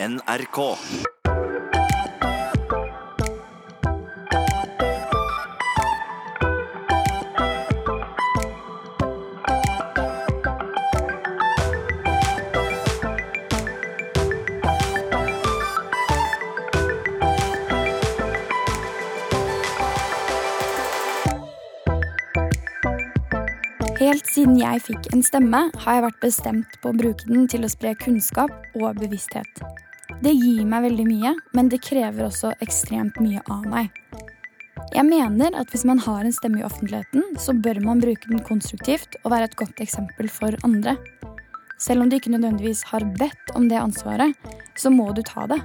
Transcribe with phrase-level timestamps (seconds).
[0.00, 0.58] NRK.
[23.98, 27.66] Helt siden jeg fikk en stemme, har jeg vært bestemt på å bruke den til
[27.66, 29.66] å spre kunnskap og bevissthet.
[30.18, 33.92] Det gir meg veldig mye, men det krever også ekstremt mye av meg.
[34.90, 38.42] Jeg mener at hvis man har en stemme i offentligheten, så bør man bruke den
[38.42, 40.96] konstruktivt og være et godt eksempel for andre.
[41.78, 44.34] Selv om du ikke nødvendigvis har bedt om det ansvaret,
[44.74, 45.60] så må du ta det.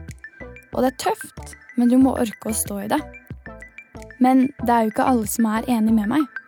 [0.73, 3.01] Og det er tøft, men du må orke å stå i det.
[4.21, 6.42] Men det er jo ikke alle som er enig med meg.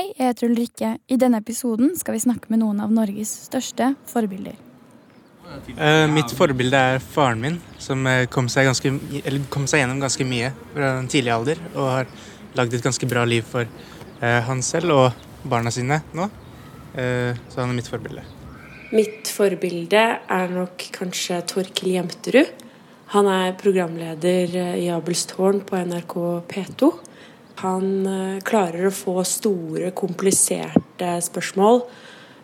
[0.00, 0.90] Hei, jeg heter Ulrikke.
[1.12, 4.54] I denne episoden skal vi snakke med noen av Norges største forbilder.
[5.74, 10.00] Eh, mitt forbilde er faren min, som eh, kom seg, ganske, eller kom seg gjennom
[10.00, 11.60] ganske mye fra en tidlig alder.
[11.74, 12.08] Og har
[12.56, 15.20] lagd et ganske bra liv for eh, han selv og
[15.52, 16.30] barna sine nå.
[16.94, 18.24] Eh, så han er mitt forbilde.
[18.96, 22.56] Mitt forbilde er nok kanskje Torkil Jemterud.
[23.18, 26.16] Han er programleder i Abelstårn på NRK
[26.48, 26.92] P2.
[27.60, 31.82] Han eh, klarer å få store, kompliserte spørsmål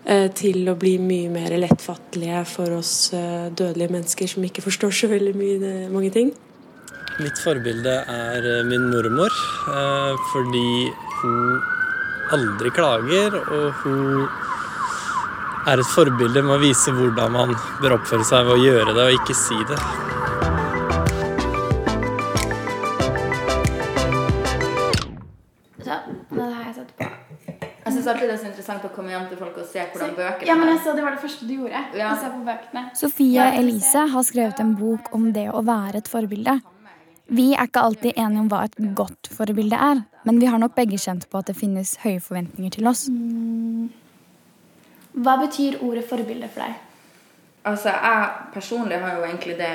[0.05, 4.93] eh, til å bli mye mer lettfattelige for oss eh, dødelige mennesker som ikke forstår
[4.93, 6.35] så veldig mye, mange ting.
[7.17, 9.33] Mitt forbilde er min mormor,
[10.35, 10.91] fordi
[11.23, 11.55] hun
[12.37, 14.27] aldri klager, og hun
[15.67, 19.09] er et forbilde med å vise hvordan man bør oppføre seg ved å gjøre det
[19.09, 19.81] og ikke si det.
[28.07, 30.49] Syns alltid det er så interessant å komme hjem til folk og se hvordan bøkene
[30.49, 31.83] Ja, men jeg så Det var det første du gjorde.
[31.97, 32.13] Ja.
[32.13, 32.85] Å se på bøkene.
[32.95, 36.61] Sofia Elise har skrevet en bok om det å være et forbilde.
[37.27, 40.77] Vi er ikke alltid enige om hva et godt forbilde er, men vi har nok
[40.77, 43.09] begge kjent på at det finnes høye forventninger til oss.
[45.17, 46.83] Hva betyr ordet forbilde for deg?
[47.67, 49.75] Altså, jeg personlig har jo egentlig det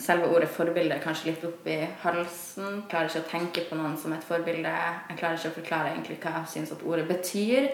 [0.00, 2.80] selve ordet forbilde kanskje litt opp i halsen.
[2.80, 4.72] Jeg klarer ikke å tenke på noen som et forbilde.
[5.10, 7.68] Jeg klarer ikke å forklare egentlig hva jeg syns at ordet betyr.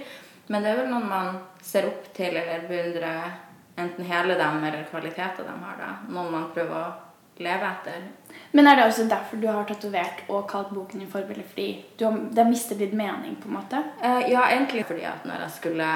[0.51, 3.39] Men det er vel noen man ser opp til eller beundrer
[3.81, 5.79] enten hele dem eller kvaliteter de har.
[5.79, 5.93] da.
[6.11, 6.89] Noen man prøver å
[7.41, 8.09] leve etter.
[8.53, 11.47] Men er det også derfor du har tatovert og kalt boken din forbilde?
[11.49, 13.83] Fordi du har, det har mistet litt mening, på en måte?
[14.03, 15.91] Eh, ja, egentlig fordi at når jeg skulle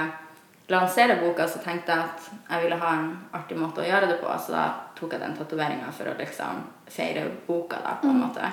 [0.72, 4.18] lansere boka, så tenkte jeg at jeg ville ha en artig måte å gjøre det
[4.22, 4.30] på.
[4.40, 4.66] Så da
[4.96, 8.52] tok jeg den tatoveringa for å liksom feire boka, da, på en måte.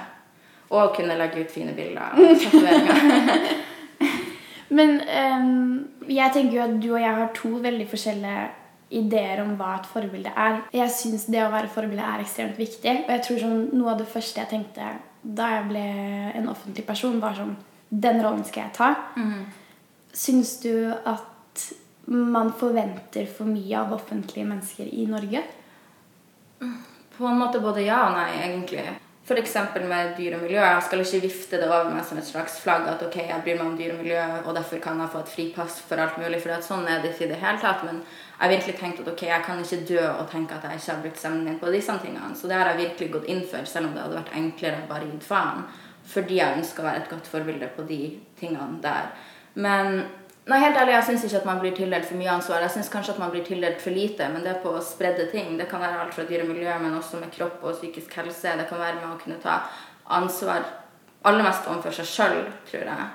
[0.71, 3.59] Og kunne legge ut fine bilder av tatoveringa.
[4.71, 5.77] Men um,
[6.07, 8.49] jeg tenker jo at du og jeg har to veldig forskjellige
[9.01, 10.61] ideer om hva et forbilde er.
[10.75, 12.93] Jeg syns det å være forbilde er ekstremt viktig.
[13.05, 15.83] Og jeg tror sånn, noe av det første jeg tenkte da jeg ble
[16.39, 17.53] en offentlig person, var sånn
[17.91, 18.89] Den rollen skal jeg ta.
[20.15, 21.65] Syns du at
[22.05, 25.43] man forventer for mye av offentlige mennesker i Norge?
[27.17, 28.85] På en måte både ja og nei, egentlig.
[29.21, 29.55] F.eks.
[29.85, 30.59] med dyr og miljø.
[30.59, 33.59] Jeg skal ikke vifte det over meg som et slags flagg at ok, jeg bryr
[33.59, 36.41] meg om dyr og miljø, og derfor kan jeg få et fripass for alt mulig.
[36.41, 37.85] For sånn er det ikke i det hele tatt.
[37.85, 40.81] Men jeg har virkelig tenkt at ok, jeg kan ikke dø og tenke at jeg
[40.81, 42.33] ikke har brukt stemmen min på disse tingene.
[42.35, 44.89] Så det har jeg virkelig gått inn for, selv om det hadde vært enklere å
[44.89, 45.67] bare gitt faen.
[46.11, 48.01] Fordi jeg ønsker å være et godt forbilde på de
[48.41, 49.13] tingene der.
[49.53, 50.01] Men
[50.49, 52.63] Nei, helt ærlig, jeg syns ikke at man blir tildelt for mye ansvar.
[52.65, 55.53] Jeg syns kanskje at man blir tildelt for lite, men det er på spredde ting.
[55.59, 58.55] Det kan være alt fra dyr og miljø, men også med kropp og psykisk helse.
[58.57, 59.59] Det kan være med å kunne ta
[60.17, 60.65] ansvar
[61.29, 62.39] aller mest overfor seg sjøl,
[62.71, 63.09] tror jeg.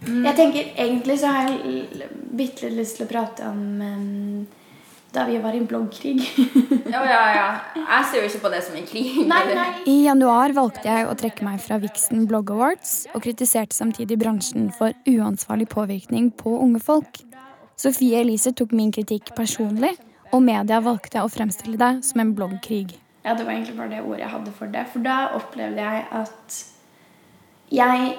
[0.00, 4.46] Jeg tenker Egentlig så har jeg bitte litt lyst til å prate om ehm,
[5.14, 6.20] da vi var i en bloggkrig.
[6.90, 7.48] Ja, ja, ja.
[7.76, 9.10] Jeg ser jo ikke på det som en krig.
[9.30, 9.66] nei, nei.
[9.90, 14.70] I januar valgte jeg å trekke meg fra Vixen Blog Awards, og kritiserte samtidig bransjen
[14.74, 17.22] for uansvarlig påvirkning på unge folk.
[17.80, 19.94] Sofie Elise tok min kritikk personlig,
[20.34, 22.98] og media valgte å fremstille det som en bloggkrig.
[23.24, 24.84] Ja, det var egentlig bare det ordet jeg hadde for det.
[24.92, 26.60] For da opplevde jeg at
[27.70, 28.14] jeg,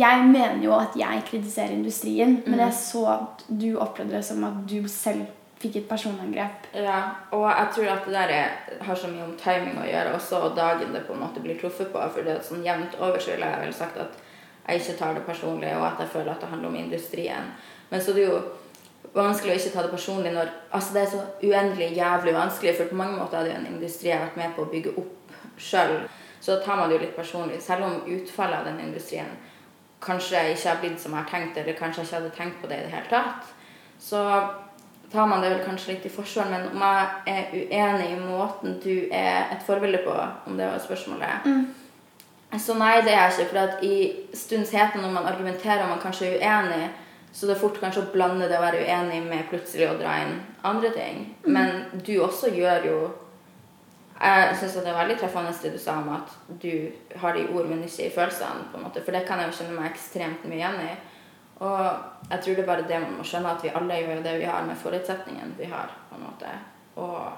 [0.00, 4.44] jeg mener jo at jeg kritiserer industrien, men jeg så at du opplevde det som
[4.48, 5.26] at du selv
[5.66, 6.68] fikk et personangrep.
[6.74, 6.98] Ja,
[7.36, 8.52] og jeg tror at det der er,
[8.86, 11.58] har så mye om timing å gjøre også, og dagen det på en måte blir
[11.60, 12.02] truffet på.
[12.14, 14.22] For det er sånn jevnt over så ville jeg vel sagt at
[14.66, 17.50] jeg ikke tar det personlig, og at jeg føler at det handler om industrien.
[17.90, 18.38] Men så er det jo
[19.16, 22.90] vanskelig å ikke ta det personlig når Altså, det er så uendelig jævlig vanskelig, for
[22.92, 24.94] på mange måter er det jo en industri jeg har vært med på å bygge
[25.00, 25.98] opp sjøl.
[26.40, 29.30] Så da tar man det jo litt personlig, selv om utfallet av den industrien
[30.04, 32.68] kanskje ikke har blitt som jeg har tenkt, eller kanskje jeg ikke hadde tenkt på
[32.70, 33.48] det i det hele tatt,
[33.98, 34.20] så
[35.12, 36.50] tar man det vel kanskje litt i forsvar.
[36.50, 40.14] Men om jeg er uenig i måten du er et forbilde på,
[40.46, 41.26] om det var spørsmålet
[42.62, 43.50] Så nei, det er jeg ikke.
[43.50, 43.96] For i
[44.34, 46.88] stundens hete, når man argumenterer og man kanskje er uenig,
[47.32, 50.14] så det er fort kanskje å blande det å være uenig med plutselig å dra
[50.24, 51.24] inn andre ting.
[51.44, 52.98] Men du også gjør jo
[54.16, 56.30] Jeg syns det er veldig treffende det du sa om at
[56.62, 56.88] du
[57.20, 58.70] har det i ord, men ikke i følelsene.
[58.72, 60.94] på en måte, For det kan jeg jo kjenne meg ekstremt mye igjen i.
[61.56, 64.38] Og jeg tror det er bare det man må skjønne, at vi alle gjør det
[64.42, 65.92] vi har med forutsetningen vi har.
[66.10, 66.52] på en måte.
[66.96, 67.32] Og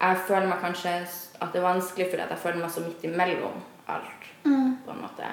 [0.00, 0.94] jeg føler meg kanskje
[1.40, 4.30] at det er vanskelig fordi jeg føler meg så midt imellom alt.
[4.84, 5.28] på en måte.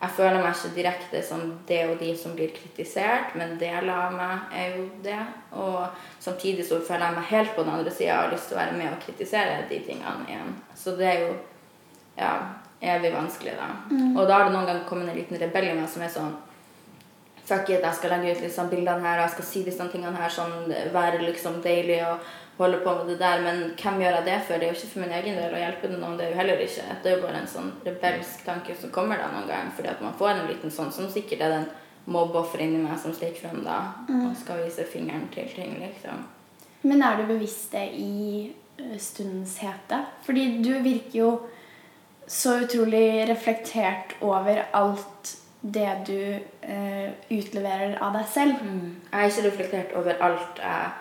[0.00, 4.12] Jeg føler meg ikke direkte som det og de som blir kritisert, men deler av
[4.12, 5.20] meg er jo det.
[5.56, 5.86] Og
[6.20, 8.60] samtidig så føler jeg meg helt på den andre sida og har lyst til å
[8.60, 10.52] være med og kritisere de tingene igjen.
[10.76, 11.30] Så det er jo
[12.18, 12.32] ja,
[12.80, 13.70] evig vanskelig, da.
[14.20, 16.36] Og da har det noen ganger kommet en liten rebell i meg som er sånn
[17.46, 20.18] Fuck it, jeg skal legge ut liksom bildene her, og jeg skal si disse tingene
[20.18, 22.26] her, sånn være liksom deilig og
[22.58, 23.42] holde på med det der.
[23.44, 24.58] Men hvem gjør jeg det for?
[24.58, 26.62] Det er jo ikke for min egen del å hjelpe noen, det er jo heller
[26.66, 26.86] ikke.
[27.02, 30.02] Det er jo bare en sånn rebelsk tanke som kommer da noen gang, fordi at
[30.02, 31.68] man får en liten sånn som sikkert er den
[32.10, 36.26] mobbeofferet inni meg som stikker frem da, og skal vise fingeren til ting, liksom.
[36.86, 40.04] Men er du bevisst det i eh, stundens hete?
[40.26, 41.30] Fordi du virker jo
[42.30, 45.36] så utrolig reflektert over alt
[45.72, 46.20] det du
[46.60, 48.62] eh, utleverer av deg selv.
[48.62, 50.92] Jeg har ikke reflektert over alt jeg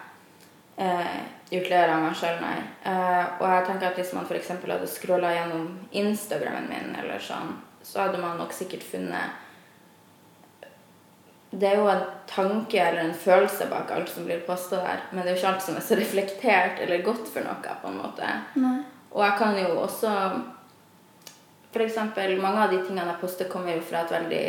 [0.81, 1.17] eh,
[1.51, 2.57] utleverer av meg sjøl, nei.
[2.89, 4.53] Eh, og jeg tenker at hvis man f.eks.
[4.65, 5.67] hadde scrolla gjennom
[6.01, 7.53] Instagrammen min, eller sånn,
[7.85, 9.43] så hadde man nok sikkert funnet
[11.51, 15.21] Det er jo en tanke eller en følelse bak alt som blir posta der, men
[15.21, 18.01] det er jo ikke alt som er så reflektert eller godt for noe, på en
[18.01, 18.33] måte.
[18.57, 18.79] Nei.
[19.13, 20.11] Og jeg kan jo også
[21.75, 24.43] For eksempel, mange av de tingene jeg poster, kommer jo fra et veldig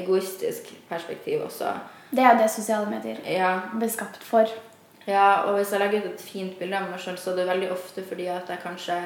[0.00, 1.74] egoistisk perspektiv også.
[2.16, 4.48] Det er det sosiale medier Ja, blir skapt for.
[5.04, 7.48] Ja, og hvis jeg legger ut et fint bilde av meg sjøl, så er det
[7.50, 8.96] veldig ofte fordi at jeg kanskje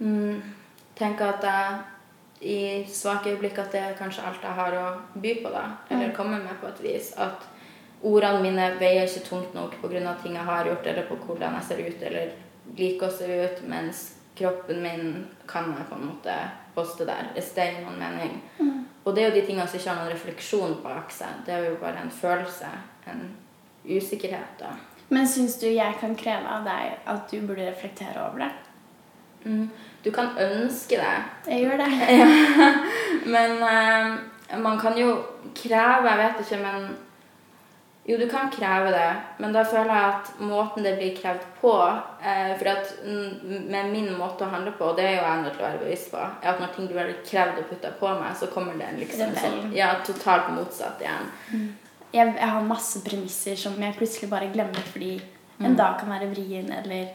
[0.00, 0.42] mm,
[0.98, 1.78] tenker at jeg
[2.44, 2.58] i
[2.90, 5.62] svake øyeblikk at det er kanskje alt jeg har å by på, da.
[5.88, 7.12] Eller komme med på et vis.
[7.14, 7.46] At
[8.02, 10.16] ordene mine veier ikke tungt nok pga.
[10.22, 12.34] ting jeg har gjort, eller på hvordan jeg ser ut, eller
[12.76, 16.34] liker å se ut, mens kroppen min kan jeg på en måte
[16.74, 17.30] poste der.
[17.34, 18.40] Hvis det gir noen mening.
[19.04, 21.44] Og det er jo de tingene som ikke har noen refleksjon bak seg.
[21.46, 22.70] Det er jo bare en følelse.
[23.10, 23.24] En
[23.84, 24.72] usikkerhet, da.
[25.12, 28.52] Men syns du jeg kan kreve av deg at du burde reflektere over det?
[29.44, 29.66] Mm.
[30.04, 31.16] Du kan ønske det,
[31.46, 31.90] Jeg gjør det.
[33.34, 35.18] men uh, man kan jo
[35.54, 36.96] kreve Jeg vet ikke, men
[38.04, 41.72] Jo, du kan kreve det, men da føler jeg at måten det blir krevd på
[42.20, 45.44] eh, For at mm, med min måte å handle på, og det er jo jeg
[45.44, 48.10] nødt til å være bevisst på, er at når ting blir krevd og putta på
[48.18, 51.32] meg, så kommer det en liksom det sånn Ja, totalt motsatt igjen.
[52.12, 55.16] Jeg, jeg har masse premisser som jeg plutselig bare glemmer fordi
[55.64, 57.08] en dag kan være vrien, eller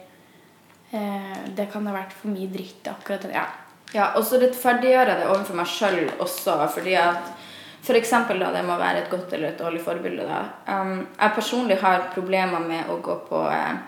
[0.90, 3.36] eh, det kan ha vært for mye dritt akkurat den.
[3.38, 3.46] Ja.
[3.90, 7.30] Ja, og så rettferdiggjøre det overfor meg sjøl også, fordi at
[7.82, 10.26] for eksempel da, det må være et godt eller et dårlig forbilde.
[10.28, 10.42] Da.
[10.68, 13.78] Um, jeg personlig har problemer med å gå på uh,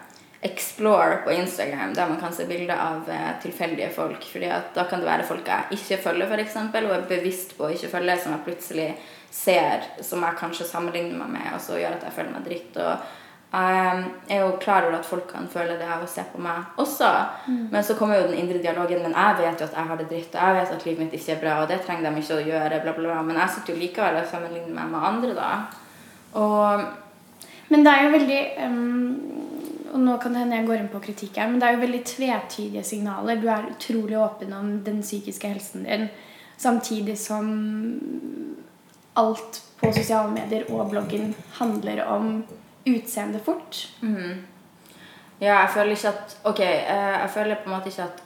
[0.43, 4.25] Explore på Instagram, der man kan se bilder av uh, tilfeldige folk.
[4.33, 7.69] fordi at da kan det være folk jeg ikke følger, eksempel, og er bevisst på
[7.69, 8.89] å ikke følge, som jeg plutselig
[9.33, 12.81] ser, som jeg kanskje sammenligner meg med, og så gjør at jeg føler meg dritt.
[12.81, 13.20] og
[13.53, 16.79] jeg er jo klar over at folk kan føle det av å se på meg
[16.81, 17.09] også.
[17.69, 19.03] Men så kommer jo den indre dialogen.
[19.05, 21.17] Men jeg vet jo at jeg har det dritt, og jeg vet at livet mitt
[21.19, 22.79] ikke er bra, og det trenger de ikke å gjøre.
[22.87, 23.19] bla bla bla.
[23.29, 25.51] Men jeg sitter jo likevel og sammenligner meg med andre, da.
[26.41, 26.89] Og
[27.69, 29.21] Men det er jo veldig um,
[29.93, 31.85] Og nå kan det hende jeg går inn på kritikk her, men det er jo
[31.85, 33.37] veldig tvetydige signaler.
[33.37, 36.09] Du er utrolig åpen om den psykiske helsen din,
[36.56, 37.53] samtidig som
[39.21, 42.44] alt på sosiale medier og bloggen handler om
[42.86, 43.86] utseende fort.
[45.43, 48.20] ja, jeg føler ikke at Ok, eh, jeg føler på en måte ikke at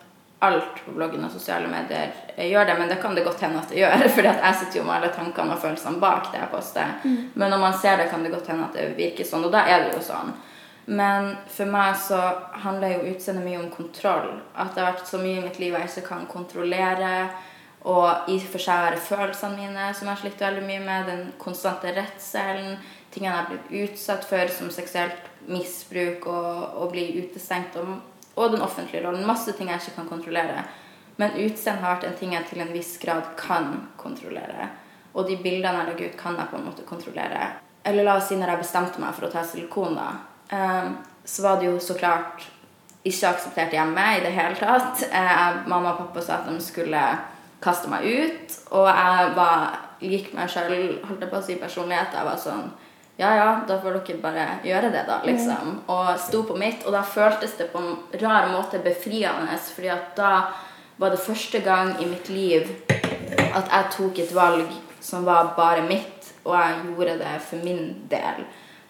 [0.46, 3.62] alt på bloggen og sosiale medier eh, gjør det, men det kan det godt hende
[3.62, 4.04] at det gjør.
[4.32, 6.92] at jeg sitter jo med alle tankene og følelsene bak det jeg poster.
[7.34, 9.64] Men når man ser det, kan det godt hende at det virker sånn, og da
[9.64, 10.34] er det jo sånn.
[10.86, 12.20] Men for meg så
[12.62, 14.28] handler jo utseendet mye om kontroll.
[14.54, 17.14] At det har vært så mye i mitt liv jeg ikke kan kontrollere.
[17.86, 21.10] Og i og for seg være følelsene mine, som jeg har slitt veldig mye med.
[21.10, 22.76] Den konstante redselen.
[23.16, 27.78] Tingene jeg blitt utsatt for, som seksuelt misbruk og, å bli utestengt.
[27.80, 27.94] Og,
[28.36, 29.24] og den offentlige rollen.
[29.24, 30.66] Masse ting jeg ikke kan kontrollere.
[31.16, 34.68] Men utseende har vært en ting jeg til en viss grad kan kontrollere.
[35.16, 37.46] Og de bildene jeg legger ut, kan jeg på en måte kontrollere.
[37.88, 40.10] Eller la oss si når jeg bestemte meg for å ta silikon, da.
[40.52, 40.90] eh,
[41.24, 42.44] så var det jo så klart
[43.06, 45.06] ikke akseptert hjemme i det hele tatt.
[45.08, 47.02] Jeg, mamma og pappa sa at de skulle
[47.64, 52.12] kaste meg ut, og jeg var lik meg sjøl, holdt jeg på å si personlighet.
[52.12, 52.66] Jeg var sånn
[53.16, 55.78] Ja, ja, da får dere bare gjøre det, da, liksom.
[55.88, 60.10] Og sto på mitt, og da føltes det på en rar måte befriende, fordi at
[60.18, 60.32] da
[61.00, 62.68] var det første gang i mitt liv
[63.56, 64.68] at jeg tok et valg
[65.00, 68.44] som var bare mitt, og jeg gjorde det for min del.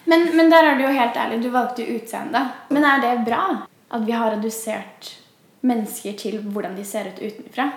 [0.07, 1.41] Men, men der er du jo helt ærlig.
[1.43, 2.43] Du valgte utseende.
[2.71, 3.43] Men er det bra
[3.91, 5.17] at vi har redusert
[5.67, 7.71] mennesker til hvordan de ser ut utenfra?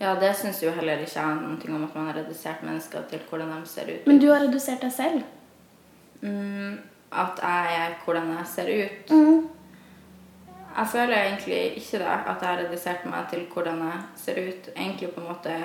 [0.00, 3.22] Ja, det syns jo heller ikke jeg noe om at man har redusert mennesker til
[3.28, 4.06] hvordan de ser ut.
[4.10, 5.22] Men du har redusert deg selv.
[6.20, 6.78] Mm,
[7.12, 9.14] at jeg er hvordan jeg ser ut.
[9.14, 9.48] Mm.
[10.74, 14.70] Jeg føler egentlig ikke det, at jeg har redusert meg til hvordan jeg ser ut.
[14.76, 15.58] Egentlig på en måte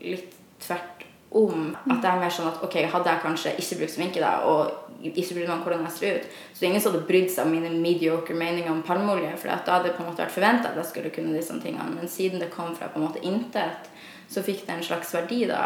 [0.00, 1.76] litt tvert om.
[1.90, 4.88] At det er mer sånn at ok, hadde jeg kanskje ikke brukt sminke da, og
[5.06, 7.52] ikke brydd meg om hvordan jeg ser ut, så ingen som hadde brydd seg om
[7.54, 10.80] mine mediocre meninger om palmeolje, for da hadde det på en måte vært forventa at
[10.80, 11.92] jeg skulle kunne disse tingene.
[11.94, 13.92] Men siden det kom fra på en måte intet,
[14.28, 15.62] så fikk det en slags verdi da.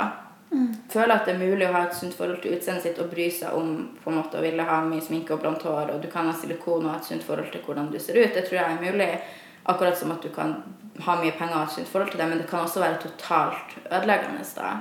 [0.52, 0.68] Mm.
[0.92, 3.30] Føler at det er mulig å ha et sunt forhold til utseendet sitt og bry
[3.32, 3.70] seg om
[4.02, 6.34] på en måte å ville ha mye sminke og blondt hår, og du kan ha
[6.36, 8.34] silikon og ha et sunt forhold til hvordan du ser ut.
[8.34, 9.08] Det tror jeg er mulig.
[9.64, 10.56] Akkurat som at du kan
[11.00, 13.76] ha mye penger og et sunt forhold til det, men det kan også være totalt
[13.90, 14.44] ødeleggende.
[14.56, 14.72] da.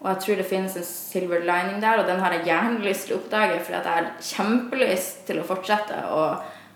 [0.00, 3.06] Og jeg tror det finnes en silver lining der, og den har jeg gjerne lyst
[3.06, 6.24] til å oppdage, for jeg har kjempelyst til å fortsette å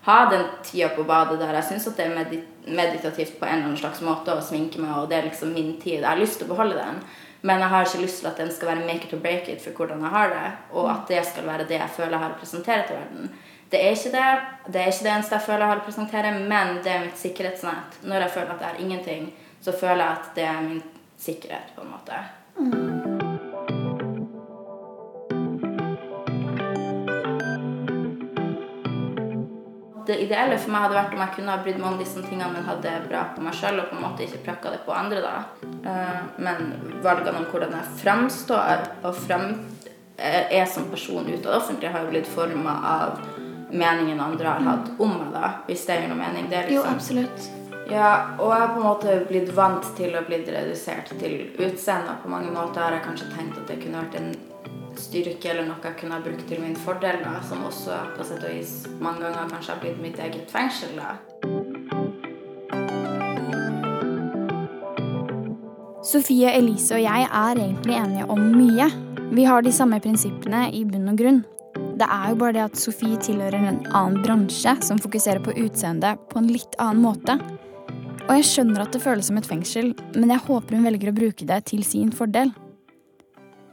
[0.07, 3.69] ha den tida på badet der jeg syns det er medit meditativt på en eller
[3.69, 6.01] annen slags måte å sminke meg, og det er liksom min tid.
[6.01, 7.01] Jeg har lyst til å beholde den,
[7.43, 9.62] men jeg har ikke lyst til at den skal være make it or break it
[9.62, 12.37] for hvordan jeg har det, og at det skal være det jeg føler jeg har
[12.37, 13.33] å presentere til verden.
[13.73, 14.31] Det er ikke det.
[14.73, 17.17] Det er ikke det eneste jeg føler jeg har å presentere, men det er mitt
[17.17, 18.02] sikkerhetsnett.
[18.05, 19.31] Når jeg føler at jeg har ingenting,
[19.64, 20.83] så føler jeg at det er min
[21.17, 22.21] sikkerhet, på en måte.
[30.05, 32.52] Det ideelle for meg hadde vært om jeg kunne ha brydd meg om disse tingene,
[32.52, 34.93] men hadde det bra på meg sjøl og på en måte ikke prakka det på
[34.93, 35.25] andre.
[35.25, 35.37] da.
[35.88, 39.62] Eh, Men valgene om hvordan jeg framstår og frem,
[40.19, 43.42] eh, er som person ute av det har jo blitt forma av
[43.73, 45.50] meningen andre har hatt om meg, da.
[45.67, 46.49] Hvis det gir noe mening.
[46.50, 47.50] Det er Jo, liksom absolutt.
[47.91, 52.17] ja, og jeg har på en måte blitt vant til å bli redusert til utseende.
[52.23, 54.33] På mange måter har jeg kanskje tenkt at det kunne vært en
[54.97, 58.45] styrke eller noe jeg kunne ha brukt til min fordel, da, som også på sett
[58.45, 60.97] og vis mange ganger kanskje har blitt mitt eget fengsel.
[61.00, 61.17] da.
[66.02, 68.88] Sofie, Elise og jeg er egentlig enige om mye.
[69.33, 71.38] Vi har de samme prinsippene i bunn og grunn.
[71.93, 76.21] Det er jo bare det at Sofie tilhører en annen bransje som fokuserer på utseendet
[76.31, 77.37] på en litt annen måte.
[78.23, 81.17] Og jeg skjønner at det føles som et fengsel, men jeg håper hun velger å
[81.17, 82.55] bruke det til sin fordel.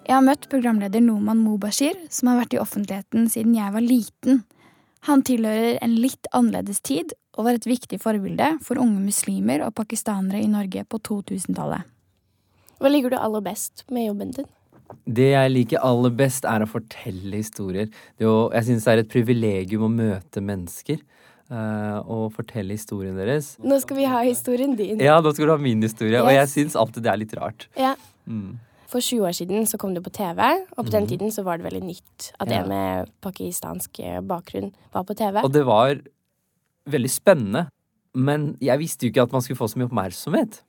[0.09, 4.43] Jeg har møtt programleder Noman Mobashir, som har vært i offentligheten siden jeg var liten.
[5.07, 9.77] Han tilhører en litt annerledes tid og var et viktig forbilde for unge muslimer og
[9.77, 11.87] pakistanere i Norge på 2000-tallet.
[12.79, 14.49] Hva liker du aller best med jobben din?
[15.05, 17.89] Det jeg liker aller best, er å fortelle historier.
[18.17, 20.99] Det å, jeg syns det er et privilegium å møte mennesker
[21.49, 23.55] Uh, og fortelle historien deres.
[23.65, 24.99] Nå skal vi ha historien din.
[25.01, 26.51] Ja, nå skal du ha min historie, og jeg Yes.
[26.53, 27.65] syns alltid det er litt rart.
[27.73, 27.95] Ja.
[28.29, 28.59] Mm.
[28.85, 30.45] For 20 år siden så kom det på TV,
[30.77, 32.61] og på den tiden så var det veldig nytt at Ja.
[32.61, 35.41] en med pakistansk eh, bakgrunn var på TV.
[35.41, 35.97] Og det var
[36.85, 37.71] veldig spennende,
[38.13, 40.61] men jeg visste jo ikke at man skulle få så mye oppmerksomhet.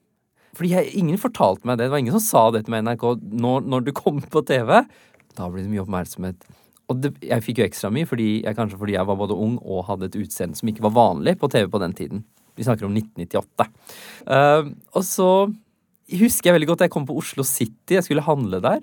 [0.57, 1.87] Fordi jeg, ingen fortalte meg det.
[1.87, 3.07] Det var ingen som sa det til meg i NRK.
[3.45, 4.80] Når, når du kom på TV,
[5.38, 6.49] da blir det mye oppmerksomhet.
[6.90, 9.57] Og det, jeg fikk jo ekstra mye, fordi jeg, kanskje fordi jeg var både ung
[9.62, 12.25] og hadde et utseende som ikke var vanlig på TV på den tiden.
[12.59, 13.69] Vi snakker om 1998.
[14.26, 15.30] Uh, og så
[16.19, 17.95] husker jeg veldig godt jeg kom på Oslo City.
[17.95, 18.83] Jeg skulle handle der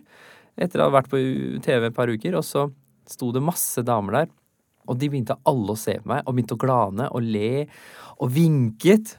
[0.58, 1.20] etter å ha vært på
[1.66, 2.40] TV et par uker.
[2.40, 2.70] Og så
[3.12, 4.32] sto det masse damer der.
[4.88, 7.68] Og de begynte alle å se på meg, og begynte å glane og le
[8.24, 9.18] og vinket.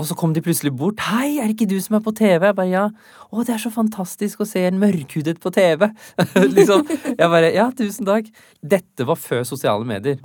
[0.00, 1.00] Og så kom de plutselig bort.
[1.04, 2.90] 'Hei, er det ikke du som er på TV?' Jeg bare 'ja'.
[3.28, 5.92] 'Å, det er så fantastisk å se en mørkhudet på TV'.
[6.56, 6.86] liksom.
[6.88, 8.32] Jeg bare 'ja, tusen takk'.
[8.62, 10.18] Dette var før sosiale medier.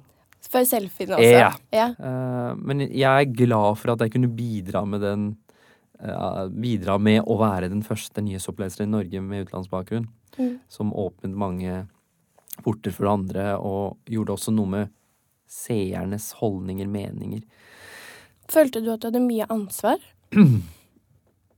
[0.47, 1.35] Før selfiene også.
[1.35, 1.51] Ja.
[1.73, 1.89] ja.
[1.99, 5.37] Uh, men jeg er glad for at jeg kunne bidra med den
[5.99, 10.07] uh, Bidra med å være den første nyhetsoppleseren i Norge med utenlandsbakgrunn.
[10.37, 10.59] Mm.
[10.71, 11.87] Som åpnet mange
[12.63, 14.93] porter for andre, og gjorde også noe med
[15.47, 17.43] seernes holdninger, meninger.
[18.51, 20.01] Følte du at du hadde mye ansvar?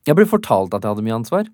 [0.08, 1.50] Jeg ble fortalt at jeg hadde mye ansvar.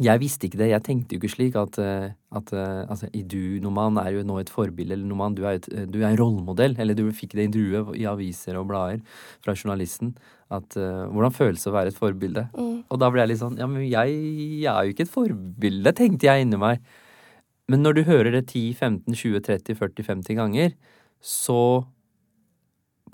[0.00, 0.70] Jeg visste ikke det.
[0.70, 4.38] Jeg tenkte jo ikke slik at, eh, at eh, altså, du, Noman, er jo nå
[4.40, 4.96] et forbilde.
[4.96, 6.74] Eller Noman, du er, et, du er en rollemodell.
[6.80, 9.04] Eller du fikk det intervjuet i aviser og blader
[9.44, 10.14] fra journalisten.
[10.50, 12.46] At uh, hvordan føles det å være et forbilde?
[12.56, 12.80] Mm.
[12.88, 14.16] Og da ble jeg litt sånn Ja, men jeg,
[14.64, 16.82] jeg er jo ikke et forbilde, tenkte jeg inni meg.
[17.70, 20.74] Men når du hører det 10, 15, 20, 30, 40, 50 ganger,
[21.22, 21.60] så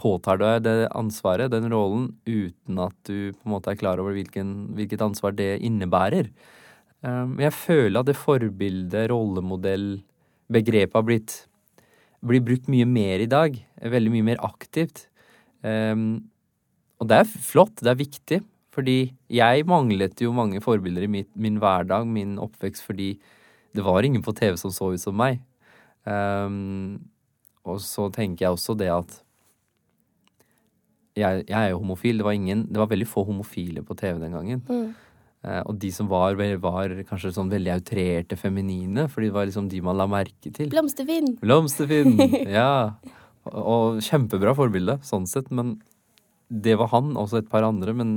[0.01, 4.17] påtar deg det ansvaret, den rollen, uten at du på en måte er klar over
[4.17, 6.31] hvilken, hvilket ansvar det innebærer.
[7.07, 10.01] Um, jeg føler at det forbildet, rollemodell,
[10.53, 11.37] begrepet har blitt
[12.27, 13.57] blir brukt mye mer i dag.
[13.83, 15.07] Veldig mye mer aktivt.
[15.63, 16.29] Um,
[17.01, 18.41] og det er flott, det er viktig.
[18.77, 18.99] Fordi
[19.33, 23.15] jeg manglet jo mange forbilder i min, min hverdag, min oppvekst, fordi
[23.77, 25.41] det var ingen på TV som så ut som meg.
[26.05, 26.99] Um,
[27.67, 29.17] og så tenker jeg også det at
[31.17, 32.21] jeg, jeg, er jo homofil.
[32.21, 34.63] Det var, ingen, det var veldig få homofile på TV den gangen.
[34.69, 34.95] Mm.
[35.47, 39.71] Eh, og de som var, var kanskje sånn veldig outrerte feminine, fordi det var liksom
[39.73, 40.71] de man la merke til.
[40.73, 41.37] Blomsterfinn!
[41.43, 42.17] Blomsterfinn,
[42.59, 42.71] ja.
[43.49, 45.53] Og, og kjempebra forbilde, sånn sett.
[45.55, 45.77] Men
[46.49, 47.95] det var han, også et par andre.
[47.97, 48.11] Men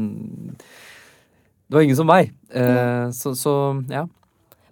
[1.70, 2.34] det var ingen som meg.
[2.50, 3.54] Uh, så, så
[3.92, 4.08] ja.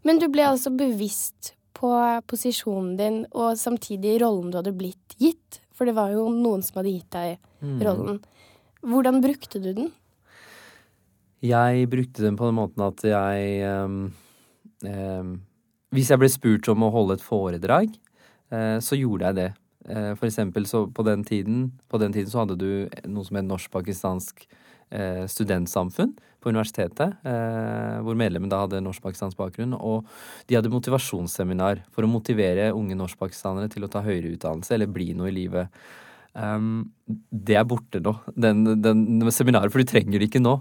[0.07, 1.91] Men du ble altså bevisst på
[2.25, 5.59] posisjonen din og samtidig rollen du hadde blitt gitt.
[5.77, 8.17] For det var jo noen som hadde gitt deg mm.
[8.87, 9.91] Hvordan brukte du den?
[11.45, 13.97] Jeg brukte den på den måten at jeg um,
[14.81, 15.33] um,
[15.93, 17.93] Hvis jeg ble spurt om å holde et foredrag,
[18.53, 19.49] uh, så gjorde jeg det.
[19.87, 22.71] Uh, for eksempel så på den tiden, på den tiden så hadde du
[23.05, 24.47] noe som het norsk-pakistansk
[24.89, 26.13] studentsamfunn
[26.47, 29.75] på universitetet, eh, hvor medlemmene da hadde norsk-pakistansk bakgrunn.
[29.75, 30.07] Og
[30.47, 35.11] de hadde motivasjonsseminar for å motivere unge norsk-pakistanere til å ta høyere utdannelse eller bli
[35.17, 35.83] noe i livet.
[36.37, 36.91] Um,
[37.31, 40.59] det er borte nå, den, den, seminaret, for du trenger det ikke nå.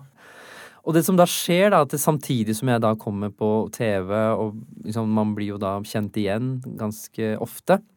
[0.86, 4.14] Og det som da skjer, da, at det, samtidig som jeg da kommer på TV,
[4.38, 4.56] og
[4.86, 7.95] liksom, man blir jo da kjent igjen ganske ofte, Eh,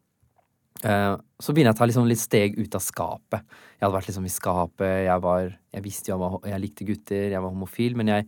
[0.79, 3.57] så begynner jeg å ta liksom litt steg ut av skapet.
[3.75, 7.27] Jeg hadde vært liksom i skapet, jeg var Jeg visste jo jeg, jeg likte gutter,
[7.33, 8.25] jeg var homofil, men jeg,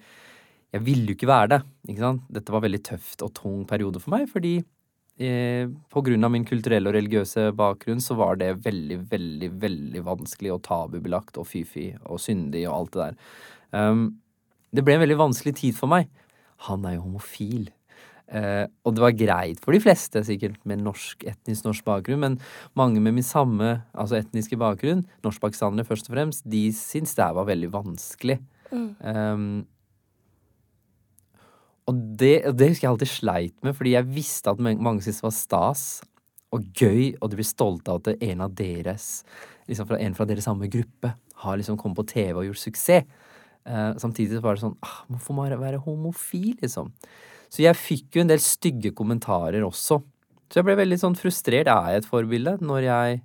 [0.75, 1.62] jeg ville jo ikke være det.
[1.93, 2.12] Ikke?
[2.38, 6.48] Dette var veldig tøft og tung periode for meg, fordi eh, på grunn av min
[6.48, 11.91] kulturelle og religiøse bakgrunn så var det veldig, veldig, veldig vanskelig og tabubelagt og fy-fy
[12.03, 13.22] og syndig og alt det der.
[13.72, 14.05] Um,
[14.72, 16.08] det ble en veldig vanskelig tid for meg.
[16.67, 17.70] Han er jo homofil.
[18.31, 22.38] Eh, og det var greit for de fleste, sikkert med norsk, etnisk norsk bakgrunn, men
[22.79, 27.50] mange med min samme altså etniske bakgrunn, norskpakistanere først og fremst, de syntes det var
[27.50, 28.37] veldig vanskelig.
[28.72, 28.87] Mm.
[29.03, 29.50] Um,
[31.91, 35.27] og det, det, husker jeg alltid sleit med, fordi jeg visste at mange syntes det
[35.27, 35.83] var stas
[36.55, 39.09] og gøy, og de blir stolte av at en av deres,
[39.67, 43.27] liksom fra, en fra deres samme gruppe, har liksom kommet på TV og gjort suksess.
[43.61, 46.87] Uh, samtidig var det sånn ah, Hvorfor må jeg være homofil, liksom?
[47.51, 50.00] Så jeg fikk jo en del stygge kommentarer også.
[50.51, 51.68] Så jeg ble veldig sånn frustrert.
[51.72, 53.20] Er jeg et forbilde når jeg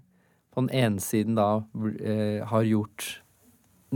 [0.55, 1.61] på den ene siden da
[2.01, 3.07] eh, har gjort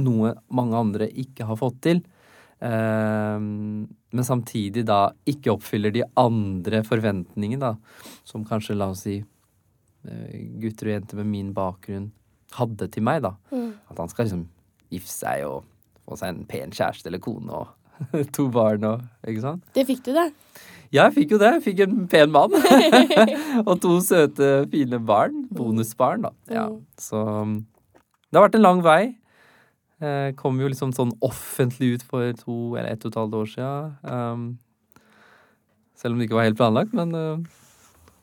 [0.00, 2.02] noe mange andre ikke har fått til,
[2.60, 9.16] eh, men samtidig da ikke oppfyller de andre forventningene, da, som kanskje, la oss si,
[10.04, 12.10] eh, gutter og jenter med min bakgrunn
[12.58, 13.34] hadde til meg, da.
[13.54, 13.72] Mm.
[13.88, 14.46] At han skal liksom
[14.90, 15.64] gifte seg og
[16.04, 17.72] få seg en pen kjæreste eller kone og
[18.36, 19.64] to barn og Ikke sant?
[19.76, 20.28] Det fikk du, da.
[20.90, 21.52] Ja, jeg fikk jo det.
[21.58, 22.54] Jeg fikk en pen mann.
[23.68, 25.44] og to søte, fine barn.
[25.54, 26.32] Bonusbarn, da.
[26.50, 26.80] Ja, mm.
[26.98, 27.60] så um,
[28.30, 29.00] det har vært en lang vei.
[30.00, 33.48] Jeg kom jo liksom sånn offentlig ut for to eller ett og et halvt år
[33.52, 33.94] siden.
[34.02, 34.44] Um,
[36.00, 37.60] selv om det ikke var helt planlagt, men uh,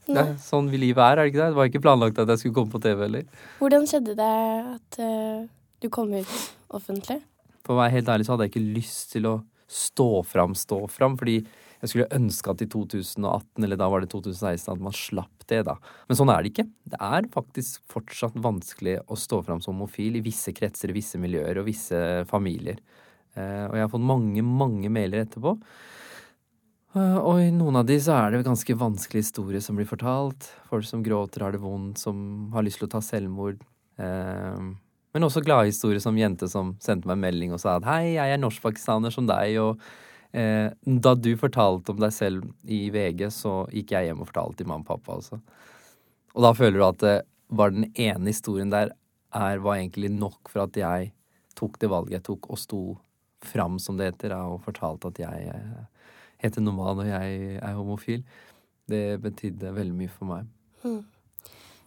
[0.08, 1.50] det er sånn vi livet er, er det ikke det?
[1.52, 3.28] Det var ikke planlagt at jeg skulle komme på TV heller.
[3.60, 4.32] Hvordan skjedde det
[4.74, 5.46] at uh,
[5.84, 6.36] du kom ut
[6.74, 7.20] offentlig?
[7.68, 9.36] For å være helt ærlig så hadde jeg ikke lyst til å
[9.68, 11.18] stå fram, stå fram.
[11.20, 11.42] Fordi
[11.78, 15.62] jeg skulle ønske at i 2018, eller da var det 2016, at man slapp det,
[15.68, 15.78] da.
[16.10, 16.68] Men sånn er det ikke.
[16.90, 21.22] Det er faktisk fortsatt vanskelig å stå fram som homofil i visse kretser, i visse
[21.22, 22.02] miljøer og visse
[22.32, 22.82] familier.
[23.38, 25.54] Eh, og jeg har fått mange, mange mailer etterpå.
[26.98, 30.50] Eh, og i noen av de så er det ganske vanskelige historier som blir fortalt.
[30.72, 33.62] Folk som gråter, har det vondt, som har lyst til å ta selvmord.
[35.08, 38.18] Eh, men også gladhistorier som jente som sendte meg en melding og sa at hei,
[38.18, 39.82] jeg er norskpakistaner som deg, og
[40.34, 44.62] eh, da du fortalte om deg selv i VG, så gikk jeg hjem og fortalte
[44.62, 45.42] til mamma og pappa også.
[46.36, 47.18] Og da føler du at det
[47.48, 48.92] var den ene historien der
[49.34, 51.12] er, var egentlig nok for at jeg
[51.58, 52.82] tok det valget jeg tok, og sto
[53.46, 56.12] fram, som det heter, og fortalte at jeg eh,
[56.44, 58.26] heter Noman og jeg er homofil.
[58.88, 60.52] Det betydde veldig mye for meg.
[60.84, 61.02] Mm.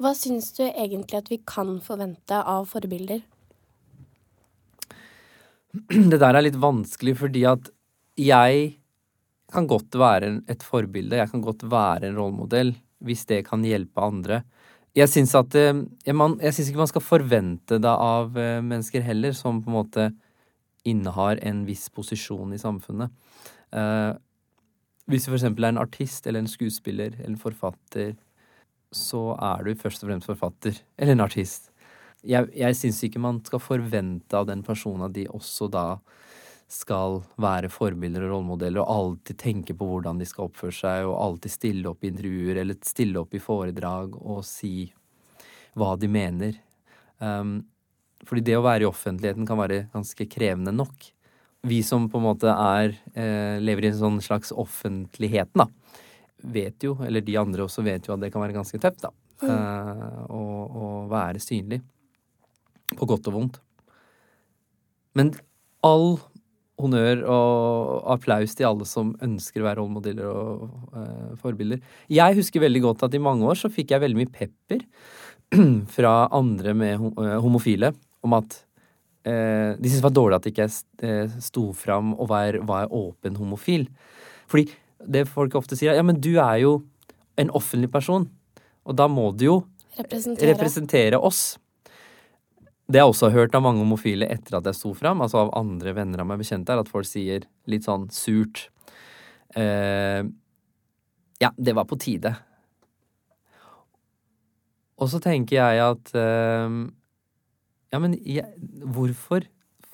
[0.00, 3.20] Hva syns du egentlig at vi kan forvente av forbilder?
[6.10, 7.68] Det der er litt vanskelig fordi at
[8.18, 8.78] jeg
[9.52, 12.72] kan godt være et forbilde, jeg kan godt være en rollemodell
[13.04, 14.40] hvis det kan hjelpe andre.
[14.96, 19.76] Jeg syns eh, ikke man skal forvente det av eh, mennesker heller, som på en
[19.76, 20.08] måte
[20.88, 23.12] innehar en viss posisjon i samfunnet.
[23.70, 24.16] Uh,
[25.12, 28.14] hvis du eksempel er en artist eller en skuespiller eller en forfatter
[28.90, 31.70] så er du først og fremst forfatter eller en artist.
[32.26, 35.85] Jeg, jeg syns ikke man skal forvente av den personen at de også da
[36.70, 41.18] skal være forbilder og rollemodeller og alltid tenke på hvordan de skal oppføre seg, og
[41.18, 44.90] alltid stille opp i intervjuer eller stille opp i foredrag og si
[45.79, 46.61] hva de mener.
[47.18, 47.62] Um,
[48.26, 51.09] fordi det å være i offentligheten kan være ganske krevende nok.
[51.66, 55.66] Vi som på en måte er eh, lever i en sånn slags offentligheten, da,
[56.42, 59.12] vet jo, eller de andre også vet jo at det kan være ganske tøft, da.
[59.40, 59.50] Mm.
[59.50, 61.81] Eh, å, å være synlig.
[62.98, 63.61] På godt og vondt.
[65.18, 65.33] Men
[65.87, 66.18] all
[66.81, 70.62] honnør og applaus til alle som ønsker å være rollemodeller og
[70.94, 71.81] uh, forbilder.
[72.12, 74.85] Jeg husker veldig godt at i mange år så fikk jeg veldig mye pepper
[75.96, 77.92] fra andre med uh, homofile
[78.24, 78.57] om at
[79.29, 83.37] uh, de syntes det var dårlig at ikke jeg sto fram og var, var, åpen
[83.40, 83.88] homofil.
[84.50, 84.70] Fordi
[85.08, 86.76] det folk ofte sier, ja, men du er jo
[87.40, 88.28] en offentlig person,
[88.84, 89.56] og da må du jo
[89.98, 91.58] representere, representere oss.
[92.90, 95.54] Det jeg også har hørt av mange homofile etter at jeg sto fram, altså av
[95.58, 98.66] andre venner av meg bekjente, er at folk sier litt sånn surt
[99.54, 100.26] eh,
[101.40, 102.34] Ja, det var på tide.
[105.00, 106.80] Og så tenker jeg at eh,
[107.94, 108.50] Ja, men jeg,
[108.84, 109.46] hvorfor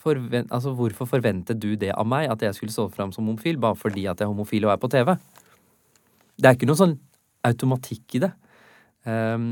[0.07, 3.61] forvent, altså, hvorfor forventet du det av meg, at jeg skulle stå fram som homofil,
[3.63, 5.15] bare fordi at jeg er homofil og er på TV?
[6.37, 6.99] Det er ikke noen sånn
[7.47, 8.33] automatikk i det.
[9.07, 9.51] Um,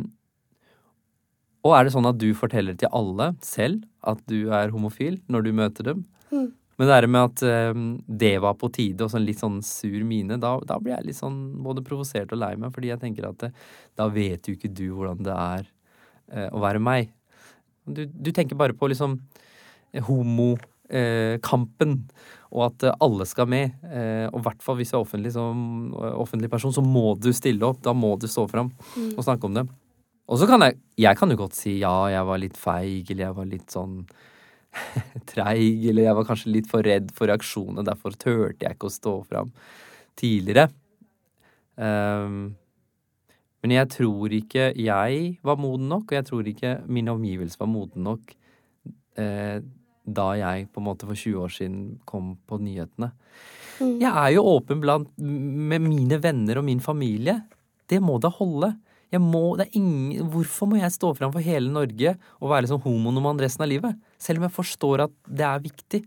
[1.65, 5.47] og er det sånn at du forteller til alle selv at du er homofil når
[5.47, 6.05] du møter dem?
[6.29, 6.51] Mm.
[6.75, 10.01] Men det er med at um, det var på tide, og sånn litt sånn sur
[10.07, 13.29] mine, da, da, blir jeg litt sånn både provosert og lei meg, fordi jeg tenker
[13.29, 13.53] at det,
[13.95, 15.69] da vet jo ikke du hvordan det er
[16.35, 17.15] uh, å være meg.
[17.87, 19.21] Du, du, tenker bare på liksom
[20.07, 21.95] homokampen,
[22.55, 23.73] og at uh, alle skal med.
[23.89, 25.57] Eh, og i hvert fall hvis du er offentlig, som,
[25.95, 27.81] offentlig person, så må du stille opp.
[27.83, 29.15] Da må du stå fram mm.
[29.17, 29.67] og snakke om det.
[30.25, 33.27] Og så kan jeg Jeg kan jo godt si ja, jeg var litt feig, eller
[33.27, 33.97] jeg var litt sånn
[35.31, 38.95] treig, eller jeg var kanskje litt for redd for reaksjonene, derfor turte jeg ikke å
[38.95, 39.51] stå fram
[40.19, 40.69] tidligere.
[41.75, 42.55] Um,
[43.65, 47.71] men jeg tror ikke jeg var moden nok, og jeg tror ikke min omgivelse var
[47.73, 48.35] moden nok
[49.19, 49.63] eh,
[50.05, 53.11] da jeg på en måte for 20 år siden kom på nyhetene.
[53.81, 53.99] Mm.
[54.03, 57.41] Jeg er jo åpen blant med mine venner og min familie.
[57.91, 58.75] Det må da holde.
[59.15, 62.67] Jeg må, det er ingen, hvorfor må jeg stå fram for hele Norge og være
[62.67, 63.99] liksom homonoman resten av livet?
[64.19, 66.03] Selv om jeg forstår at det er viktig.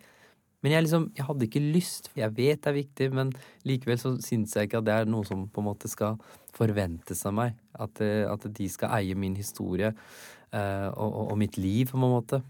[0.65, 3.31] Men jeg, liksom, jeg hadde ikke lyst, jeg vet det er viktig, men
[3.67, 6.17] likevel så syns jeg ikke at det er noe som på en måte skal
[6.57, 7.53] forventes av meg.
[7.77, 11.99] At, eh, at de skal eie min historie uh, og, og, og, mitt liv, på
[11.99, 12.41] en måte.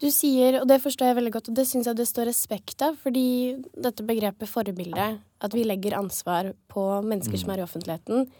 [0.00, 2.80] Du sier, og det forstår jeg veldig godt, og det syns jeg det står respekt
[2.84, 7.42] av, fordi dette begrepet forbilde, at vi legger ansvar på mennesker mm.
[7.42, 8.30] som er i offentligheten,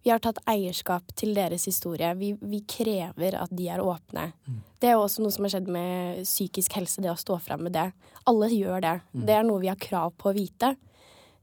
[0.00, 2.08] vi har tatt eierskap til deres historie.
[2.16, 4.30] Vi, vi krever at de er åpne.
[4.48, 4.60] Mm.
[4.80, 7.66] Det er jo også noe som har skjedd med psykisk helse, det å stå frem
[7.66, 7.90] med det.
[8.30, 8.94] Alle gjør det.
[9.12, 9.26] Mm.
[9.28, 10.72] Det er noe vi har krav på å vite.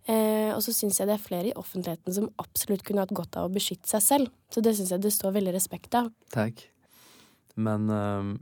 [0.10, 3.38] Eh, og så syns jeg det er flere i offentligheten som absolutt kunne hatt godt
[3.38, 4.34] av å beskytte seg selv.
[4.50, 6.10] Så det syns jeg det står veldig respekt av.
[6.34, 6.66] Takk.
[7.62, 8.34] Men uh,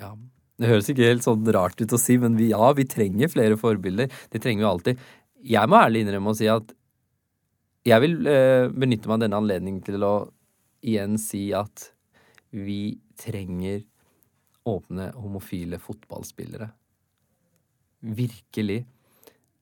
[0.00, 0.12] ja.
[0.60, 3.56] Det høres ikke helt sånn rart ut å si, men vi, ja, vi trenger flere
[3.60, 4.10] forbilder.
[4.28, 5.06] Det trenger vi alltid.
[5.48, 6.74] Jeg må ærlig innrømme å si at
[7.88, 10.14] jeg vil eh, benytte meg av denne anledningen til å
[10.84, 11.86] igjen si at
[12.52, 13.86] vi trenger
[14.68, 16.68] åpne homofile fotballspillere.
[18.00, 18.82] Virkelig.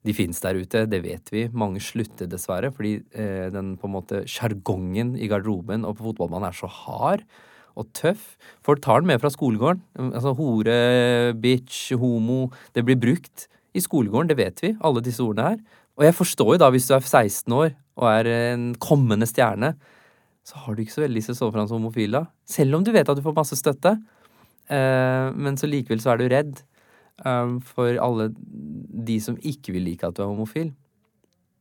[0.07, 1.45] De fins der ute, det vet vi.
[1.55, 6.51] Mange slutter dessverre fordi eh, den på en måte sjargongen i garderoben og på fotballbanen
[6.51, 7.27] er så hard
[7.79, 8.35] og tøff.
[8.65, 9.83] Folk tar den med fra skolegården.
[10.11, 10.79] Altså hore,
[11.39, 12.49] bitch, homo.
[12.75, 15.61] Det blir brukt i skolegården, det vet vi, alle disse ordene her.
[15.99, 19.75] Og jeg forstår jo da, hvis du er 16 år og er en kommende stjerne,
[20.47, 22.25] så har du ikke så veldig lyst til å stå fram som homofil da.
[22.49, 23.99] Selv om du vet at du får masse støtte.
[24.69, 26.59] Uh, men så likevel så er du redd
[27.25, 28.29] um, for alle
[29.09, 30.71] de som ikke vil like at du er homofil.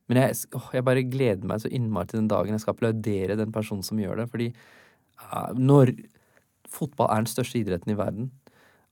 [0.08, 3.40] Men jeg, oh, jeg, bare gleder meg så innmari til den dagen jeg skal applaudere
[3.40, 4.30] den personen som gjør det.
[4.32, 4.52] Fordi
[5.58, 5.94] når
[6.68, 8.32] fotball er den største idretten i verden,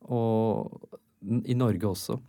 [0.06, 1.00] og
[1.46, 2.20] i Norge også,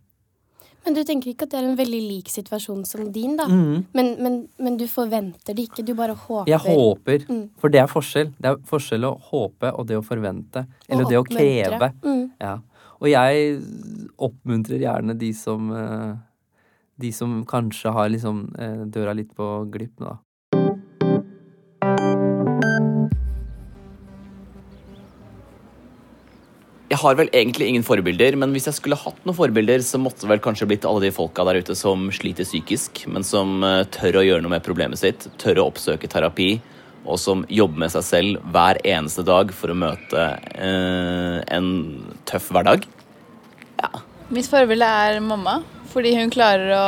[0.87, 3.43] men du tenker ikke at det er en veldig lik situasjon som din, da?
[3.51, 3.81] Mm.
[3.97, 6.47] Men, men, men, du forventer det ikke, du bare håper?
[6.47, 7.41] Jeg håper, mm.
[7.59, 8.29] for det er forskjell.
[8.39, 10.63] Det er forskjell å håpe og det å forvente.
[10.87, 11.91] Eller og det å kreve.
[12.05, 12.23] Mm.
[12.39, 12.53] Ja.
[13.01, 13.49] Og jeg
[14.29, 16.15] oppmuntrer gjerne de som eh,
[16.97, 20.15] De som kanskje har liksom eh, døra litt på glipp da.
[26.97, 30.25] Jeg har vel egentlig ingen forbilder, men hvis jeg skulle hatt noen forbilder, så måtte
[30.25, 34.17] vel kanskje blitt alle de folka der ute som sliter psykisk, men som uh, tør
[34.17, 36.55] å gjøre noe med problemet sitt, tør å oppsøke terapi,
[37.05, 40.25] og som jobber med seg selv hver eneste dag for å møte
[40.57, 41.69] eh, en
[42.25, 42.89] tøff hverdag.
[43.77, 43.93] Ja.
[44.33, 45.59] Mitt forbilde er mamma,
[45.93, 46.85] fordi hun klarer å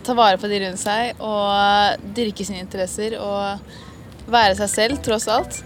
[0.00, 5.28] ta vare på de rundt seg og dyrke sine interesser og være seg selv, tross
[5.28, 5.60] alt.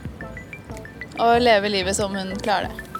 [1.22, 2.91] Og leve livet som hun klarer det.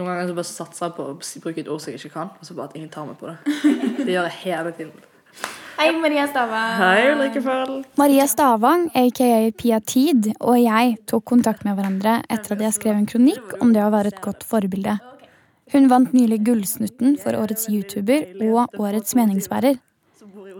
[0.00, 2.28] Noen ganger så bare satser jeg på å bruke et ord som jeg ikke kan,
[2.32, 3.36] og så bare at ingen tar meg på det.
[4.06, 5.02] Det gjør jeg hele tiden.
[5.76, 6.72] Hei, Maria Stavang.
[6.76, 7.42] Hei, Ulrikke
[8.00, 9.28] Maria Stavang, aka
[9.60, 13.74] Pia Tid, og jeg tok kontakt med hverandre etter at jeg skrev en kronikk om
[13.76, 14.96] det å være et godt forbilde.
[15.72, 19.76] Hun vant nylig Gullsnutten for årets YouTuber og årets meningsbærer.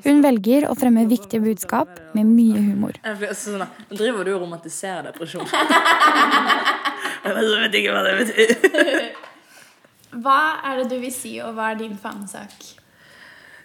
[0.04, 3.00] Hun velger å fremme viktige budskap med mye humor.
[3.36, 5.48] Sånn, nå driver du og romantiserer depresjon.
[7.24, 9.28] Jeg vet ikke hva det betyr.
[10.10, 12.54] Hva er det du vil si, og hva er din fanesak?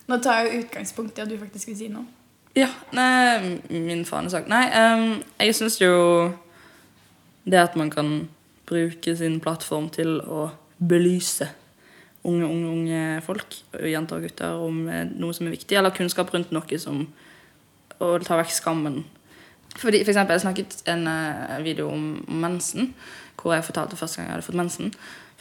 [0.05, 2.05] Nå tar jeg jo utgangspunkt i at du faktisk vil si noe.
[2.55, 5.95] Ja, nei, min fanesak Nei, um, jeg syns jo
[7.43, 8.29] det at man kan
[8.65, 10.47] bruke sin plattform til å
[10.79, 11.49] belyse
[12.25, 16.31] unge, unge, unge folk, jenter og gutter, om eh, noe som er viktig, eller kunnskap
[16.33, 17.03] rundt noe som
[18.01, 19.03] å ta vekk skammen.
[19.75, 22.07] Fordi, for eksempel, jeg snakket en eh, video om
[22.41, 22.93] mensen,
[23.37, 24.91] hvor jeg fortalte første gang jeg hadde fått mensen.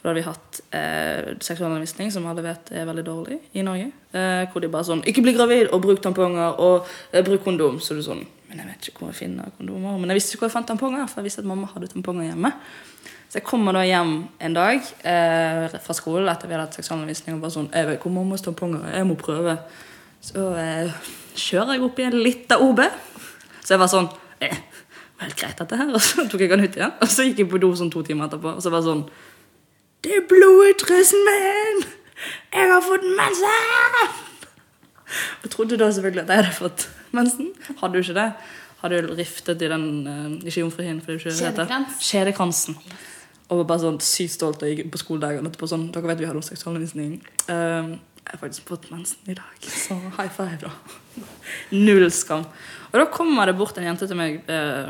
[0.04, 3.86] For da hadde vi hatt eh, seksualundervisning, som alle vet er veldig dårlig i Norge.
[4.12, 7.80] Eh, hvor de bare sånn 'Ikke bli gravid, og bruk tamponger, og eh, bruk kondom.'
[7.80, 9.98] Så du sånn Men jeg vet ikke hvor jeg finner kondomer.
[9.98, 12.28] Men jeg visste ikke hvor jeg fant tamponger, for jeg visste at mamma hadde tamponger
[12.28, 12.52] hjemme.
[13.30, 17.34] Så jeg kommer da hjem en dag eh, fra skolen etter vi hadde hatt seksualundervisning
[17.34, 19.58] og bare sånn 'Jeg vet hvor mammas tamponger er, jeg må prøve.'
[20.20, 20.92] Så eh,
[21.34, 22.80] kjører jeg opp i en liten OB.
[23.64, 24.08] Så jeg var sånn
[24.40, 24.56] eh,
[25.24, 25.88] helt greit dette her.
[25.96, 26.92] Og så tok jeg den ut igjen.
[27.00, 28.52] Og så gikk jeg på do sånn to timer etterpå.
[28.52, 29.08] Og så var sånn
[30.04, 31.78] Det er blodutryssen min!
[32.52, 34.10] Jeg har fått mensen!
[35.42, 36.84] Jeg trodde da selvfølgelig at jeg hadde fått
[37.16, 37.48] mensen.
[37.80, 38.26] Hadde jo ikke det.
[38.82, 41.46] Hadde jo riftet i den uh, Ikke jomfruhinnen, for det er jo ikke det det
[41.48, 41.64] heter.
[41.64, 42.04] Skjedekransen.
[42.10, 42.78] Kjedekransen.
[43.48, 46.28] Og var bare sånn sykt stolt og gikk på skoledagen etterpå sånn Dere vet vi
[46.28, 47.16] hadde seksualundervisning.
[47.48, 51.24] Um, jeg har faktisk fått mensen i dag, så high five, da.
[51.76, 52.44] Null skam.
[52.92, 54.88] Og da kommer det bort en jente til meg eh,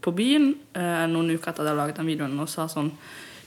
[0.00, 2.88] på byen eh, noen uker etter at jeg hadde laget den videoen, og sa sånn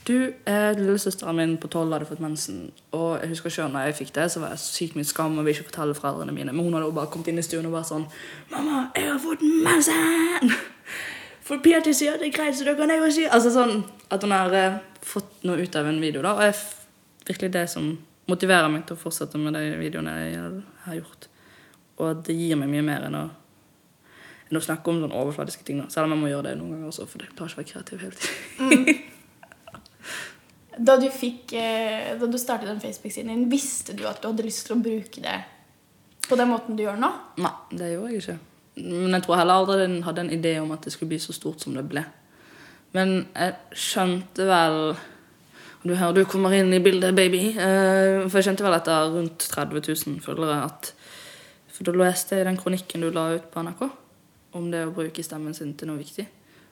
[0.08, 0.14] Du,
[0.46, 4.14] eh, lillesøsteren min på tolv hadde fått mensen, og jeg husker selv når jeg fikk
[4.16, 6.72] det, så var jeg sykt mye skam og ville ikke fortelle foreldrene mine, men hun
[6.72, 8.06] hadde jo bare kommet inn i stuen og bare sånn
[8.48, 10.54] Mamma, jeg har fått mensen!
[11.48, 14.24] For Peter sier det er greit, så da kan jeg jo si Altså sånn at
[14.24, 16.62] hun har eh, fått noe ut av en video, da, og det er
[17.28, 17.90] virkelig det som
[18.28, 20.48] motiverer meg til å fortsette med de videoene jeg
[20.86, 21.28] har gjort.
[21.98, 23.26] Og at det gir meg mye mer enn å,
[24.48, 25.80] enn å snakke om sånne overfladiske ting.
[25.82, 25.88] Da.
[25.92, 27.72] Selv om jeg må gjøre det noen ganger også, for det klarer ikke å være
[27.72, 29.06] kreativ hele tiden.
[30.78, 34.44] Da du, fikk, eh, da du startet den Facebook-siden din, visste du at du hadde
[34.46, 35.38] lyst til å bruke det
[36.28, 37.08] på den måten du gjør nå?
[37.42, 38.38] Nei, det gjorde jeg ikke.
[38.84, 41.34] Men jeg tror heller aldri den hadde en idé om at det skulle bli så
[41.34, 42.04] stort som det ble.
[42.94, 44.78] Men jeg skjønte vel
[45.84, 47.50] Du hører du kommer inn i bildet, baby.
[47.52, 50.92] eh, For jeg skjønte vel etter rundt 30 000 følgere at
[51.68, 53.84] For da leste jeg den kronikken du la ut på NRK
[54.58, 56.24] om det å bruke stemmen sin til noe viktig.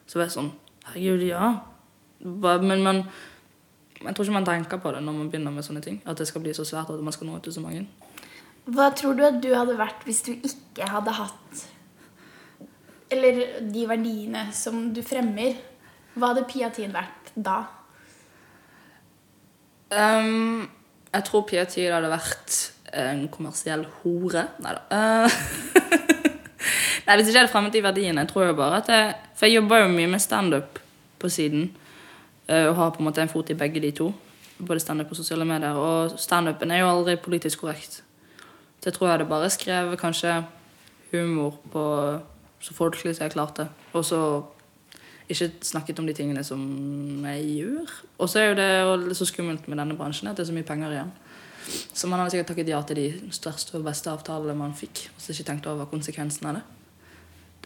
[0.07, 0.51] Så var jeg sånn
[0.87, 1.51] Herregud, ja.
[2.23, 3.03] Men, Men
[4.03, 6.01] jeg tror ikke man tenker på det når man begynner med sånne ting.
[6.05, 7.87] At det skal bli så svært at man skal nå ut til så mange.
[8.67, 11.61] Hva tror du at du hadde vært hvis du ikke hadde hatt
[13.15, 15.55] Eller de verdiene som du fremmer?
[16.17, 17.61] Hva hadde Pia Tid vært da?
[19.87, 20.67] Um,
[21.13, 22.57] jeg tror Pia Tid hadde vært
[22.97, 24.47] en kommersiell hore.
[24.63, 24.83] Nei da.
[27.07, 29.61] Nei, hvis ikke jeg hadde fremmet de verdiene, tror jeg bare at jeg For jeg
[29.61, 30.81] jobber jo mye med standup
[31.21, 31.69] på siden.
[32.47, 34.13] Eh, Og har på en måte en fot i begge de to.
[34.59, 35.75] Både standup og sosiale medier.
[35.75, 38.03] Og standupen er jo aldri politisk korrekt.
[38.79, 40.43] Så jeg tror jeg hadde bare skrevet kanskje
[41.11, 41.83] humor på
[42.59, 43.67] så folkelig som jeg klarte.
[43.93, 44.21] Og så
[45.29, 46.61] ikke snakket om de tingene som
[47.25, 47.95] jeg gjør.
[48.17, 50.67] Og så er jo det så skummelt med denne bransjen at det er så mye
[50.67, 51.11] penger igjen.
[51.67, 55.19] Så man hadde sikkert takket ja til de største og beste avtalene man fikk, og
[55.21, 56.63] så ikke tenkt over konsekvensen av det.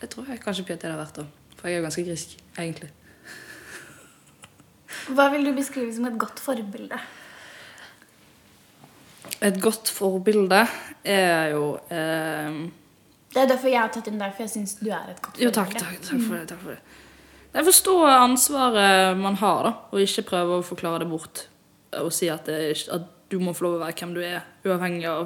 [0.02, 1.38] Det tror jeg kanskje PT hadde vært òg.
[1.60, 2.90] For jeg er jo ganske grisk, egentlig.
[5.10, 7.00] Hva vil du beskrive som et godt forbilde?
[9.42, 10.62] Et godt forbilde
[11.08, 12.58] er jo eh,
[13.34, 15.40] Det er derfor jeg har tatt inn deg, for jeg syns du er et godt
[15.42, 15.56] Jo, forbilde.
[15.58, 16.44] takk, takk, takk for det.
[16.52, 17.00] takk for det.
[17.52, 21.46] Jeg forstår ansvaret man har, da, og ikke prøve å forklare det bort.
[22.00, 24.46] Og si at, det ikke, at du må få lov å være hvem du er,
[24.64, 25.26] uavhengig av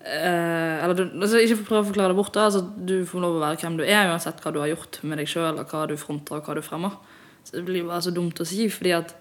[0.00, 2.32] eh, Eller du, altså, ikke prøve å forklare det bort.
[2.36, 5.00] da, altså Du får lov å være hvem du er, uansett hva du har gjort
[5.02, 6.96] med deg sjøl, hva du fronter, og hva du fremmer.
[7.44, 9.14] Så Det blir bare så dumt å si, fordi at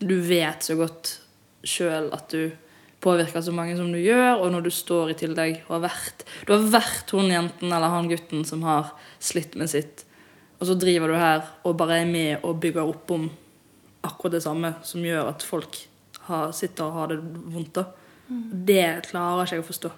[0.00, 1.18] du vet så godt
[1.66, 2.50] sjøl at du
[3.00, 6.24] påvirker så mange som du gjør, og når du står i tillegg og har vært
[6.46, 10.04] Du har vært hun jenten eller han gutten som har slitt med sitt,
[10.60, 13.30] og så driver du her og bare er med og bygger opp om
[14.04, 15.78] akkurat det samme som gjør at folk
[16.28, 17.74] har, sitter og har det vondt.
[17.74, 17.84] da.
[18.28, 18.42] Mm.
[18.68, 19.90] Det klarer ikke jeg å forstå.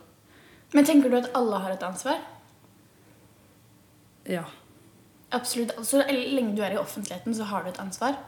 [0.73, 2.23] Men tenker du at alle har et ansvar?
[4.31, 4.47] Ja.
[5.33, 5.73] Absolutt.
[5.87, 8.19] Så lenge du er i offentligheten, så har du et ansvar.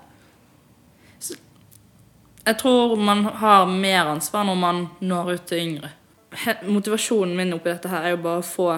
[2.45, 5.90] Jeg tror man har mer ansvar når man når ut til yngre.
[6.69, 8.71] Motivasjonen min oppi dette her er jo bare å få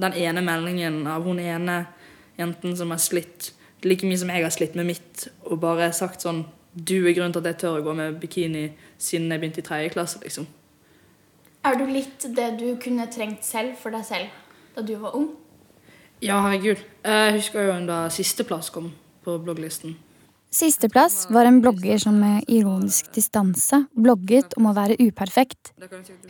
[0.00, 1.84] den ene meldingen av hun ene
[2.38, 3.52] jenten som har slitt
[3.86, 7.34] like mye som jeg har slitt med mitt, og bare sagt sånn Du er grunnen
[7.34, 10.46] til at jeg tør å gå med bikini siden jeg begynte i tredje klasse, liksom.
[11.68, 14.32] Er du litt det du kunne trengt selv for deg selv
[14.72, 15.28] da du var ung?
[16.22, 16.78] Ja, herregud.
[17.02, 18.92] Jeg husker jo da sisteplass kom
[19.24, 19.96] på blogglisten.
[20.52, 25.72] Sisteplass var en blogger som med ironisk distanse blogget om å være uperfekt.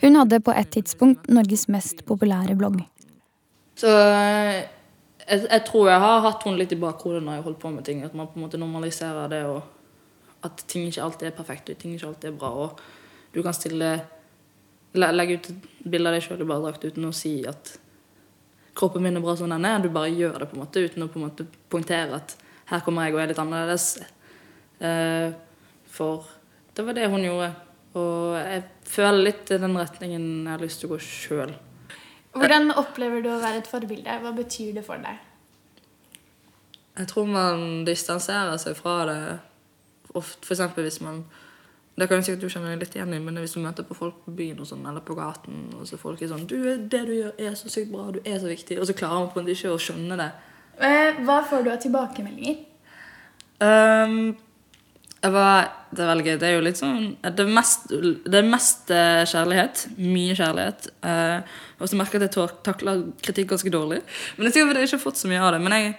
[0.01, 2.79] Hun hadde på et tidspunkt Norges mest populære blogg.
[3.77, 4.63] Så eh,
[5.27, 7.85] jeg, jeg tror jeg har hatt henne litt i bakhodet når jeg holdt på med
[7.85, 8.01] ting.
[8.07, 11.83] At man på en måte normaliserer det, og at ting ikke alltid er perfekt, og
[11.83, 12.53] ting ikke alltid er bra.
[12.65, 12.81] Og
[13.35, 13.95] du kan stille
[14.93, 17.71] Legge ut et bilde av deg sjøl i badedrakt uten å si at
[18.77, 19.81] kroppen min er bra som den er.
[19.83, 22.35] Du bare gjør det på en måte uten å på en måte poengtere at
[22.71, 23.87] her kommer jeg og er litt annerledes.
[24.79, 25.35] Eh,
[25.93, 26.25] for
[26.73, 27.51] det var det hun gjorde.
[27.99, 31.53] Og jeg føler litt i den retningen jeg har lyst til å gå sjøl.
[32.33, 34.17] Hvordan opplever du å være et forbilde?
[34.23, 35.21] Hva betyr det for deg?
[36.97, 39.19] Jeg tror man distanserer seg fra det
[40.13, 41.23] eksempel hvis man
[41.93, 43.95] Det kan jo sikkert du kjenne deg litt igjen i, men hvis du møter på
[43.97, 47.03] folk på byen og sånn, eller på gaten, og så folk er sånn du, 'Det
[47.05, 48.09] du gjør, er så sykt bra.
[48.11, 50.31] Du er så viktig.' Og så klarer man på en måte ikke å skjønne det.
[50.79, 52.57] Eh, Hva får du av tilbakemeldinger?
[53.61, 54.35] Um,
[55.21, 56.39] var, det er veldig gøy.
[56.39, 59.85] Det er jo litt sånn Det er mest, det er mest eh, kjærlighet.
[59.97, 60.89] Mye kjærlighet.
[61.05, 61.45] Uh,
[61.79, 64.01] og så merker jeg at jeg takler kritikk ganske dårlig.
[64.37, 65.61] Men jeg tror at jeg ikke har fått så mye av det.
[65.61, 65.95] Men jeg,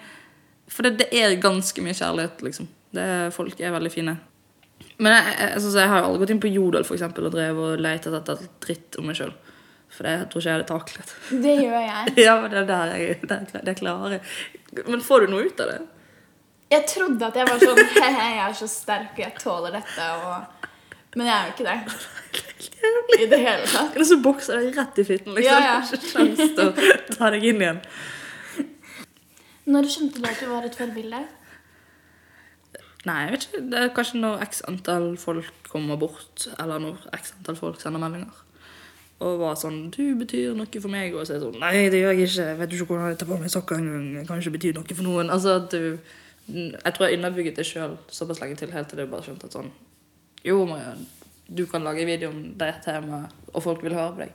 [0.69, 2.69] for det, det er ganske mye kjærlighet, liksom.
[2.95, 4.19] Det er, folk er veldig fine.
[5.03, 7.73] Men jeg, jeg, altså, jeg har aldri gått inn på Jodel for eksempel, og drevet
[7.75, 9.33] og lett etter dritt om meg sjøl.
[9.95, 11.15] For det jeg tror ikke jeg hadde taklet.
[11.45, 12.15] Det gjør jeg.
[12.27, 14.23] ja, men det er der jeg det, det klarer jeg.
[14.91, 15.81] Men får du noe ut av det?
[16.75, 20.09] Jeg trodde at jeg var sånn He-he, jeg er så sterk, og jeg tåler dette,
[20.25, 20.71] og
[21.15, 21.79] Men jeg er jo ikke det.
[23.25, 23.93] I det hele tatt.
[23.93, 25.37] Eller er så bokser deg rett i fitten.
[25.37, 25.47] liksom.
[25.47, 25.77] Ja, ja.
[25.79, 27.81] Du har ikke sjanse til å ta deg inn igjen.
[29.71, 31.23] Når skjønte du at du var et forbilde?
[33.05, 33.62] Nei, jeg vet ikke.
[33.71, 38.01] Det er kanskje når x antall folk kommer bort, eller når x antall folk sender
[38.01, 38.40] meldinger.
[39.25, 42.01] Og var sånn 'Du betyr noe for meg.' Og så er jeg sånn 'Nei, det
[42.01, 42.49] gjør jeg ikke.
[42.49, 44.17] Jeg vet ikke hvordan jeg tar på meg sokker engang.
[44.17, 45.99] Jeg kan ikke bety noe for noen.' Altså at du
[46.47, 49.53] Jeg tror jeg underbygget det sjøl såpass lenge til, helt til det bare skjønte at
[49.53, 49.71] sånn
[50.45, 51.07] Jo, Mariann,
[51.49, 54.33] du kan lage video om det temaet, og folk vil høre på deg.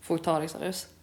[0.00, 0.95] Folk tar deg seriøst.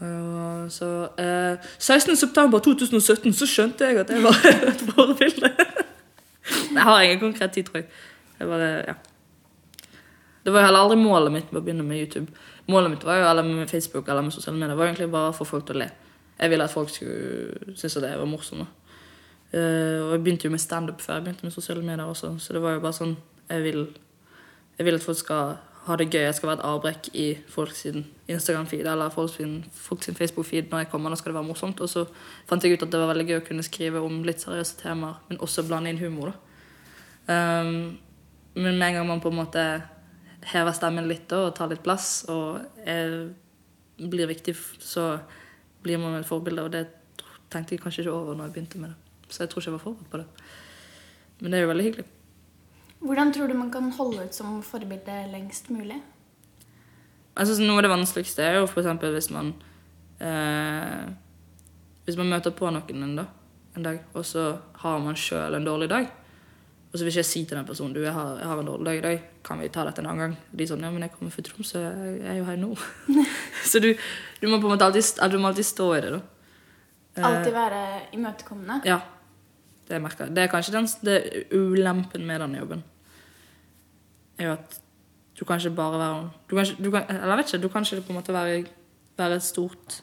[0.00, 4.36] Og så uh, 16.9.2017 så skjønte jeg at jeg var
[4.70, 5.52] et forbilde.
[6.74, 7.88] jeg har ingen konkret tid, tror jeg.
[8.38, 8.94] jeg bare, ja.
[10.44, 12.28] Det var jo heller aldri målet mitt med å begynne med YouTube.
[12.70, 15.34] Målet mitt var jo, eller med Facebook eller med sosiale medier, var egentlig bare å
[15.34, 15.88] få folk til å le.
[16.36, 18.60] Jeg ville at folk skulle synes at jeg var morsom.
[19.56, 22.54] Eh, og jeg begynte jo med standup før jeg begynte med sosiale medier også, så
[22.54, 23.84] det var jo bare sånn Jeg vil,
[24.78, 25.52] jeg vil at folk skal
[25.86, 26.24] ha det gøy.
[26.24, 29.36] Jeg skal være et avbrekk i folks Instagram-feed eller folks
[30.18, 31.12] Facebook-feed når jeg kommer.
[31.12, 31.80] Da skal det være morsomt.
[31.80, 32.04] Og så
[32.48, 35.20] fant jeg ut at det var veldig gøy å kunne skrive om litt seriøse temaer,
[35.28, 36.34] men også blande inn humor.
[37.26, 37.98] Um,
[38.56, 39.64] men med en gang man på en måte
[40.46, 43.16] hever stemmen litt da, og tar litt plass, og er,
[43.98, 45.16] blir viktig, så
[45.86, 46.66] blir man et forbilde.
[46.66, 46.86] Og det
[47.52, 48.98] tenkte jeg kanskje ikke over når jeg begynte med det.
[49.30, 50.28] Så jeg tror ikke jeg var forberedt på det.
[51.40, 52.10] Men det er jo veldig hyggelig.
[53.04, 55.98] Hvordan tror du man kan holde ut som forbilde lengst mulig?
[57.36, 59.52] Altså, noe av det vanskeligste er jo eksempel hvis man
[60.24, 61.08] eh,
[62.06, 63.26] Hvis man møter på noen en, da,
[63.76, 64.46] en dag, og så
[64.82, 66.06] har man sjøl en dårlig dag.
[66.86, 68.68] Og så vil ikke jeg si til den personen du, jeg har, jeg har en
[68.70, 70.36] dårlig dag i dag, kan vi ta dette en annen gang?
[70.54, 72.70] De er sånn, ja, men jeg kommer fra Tromsø, jeg er jo her nå.
[73.70, 73.90] så du,
[74.40, 76.22] du må på en måte alltid, alltid stå i det, da.
[77.16, 77.82] Eh, Alltid være
[78.16, 78.78] imøtekommende?
[78.88, 79.00] Ja.
[79.88, 80.00] Det.
[80.34, 82.84] Det er kanskje den det ulempen med den jobben.
[84.38, 84.80] Er jo at
[85.38, 87.82] du kan ikke bare være du kan du kan, Eller jeg vet ikke, du kan
[87.82, 88.64] ikke på en måte være,
[89.18, 90.02] være stort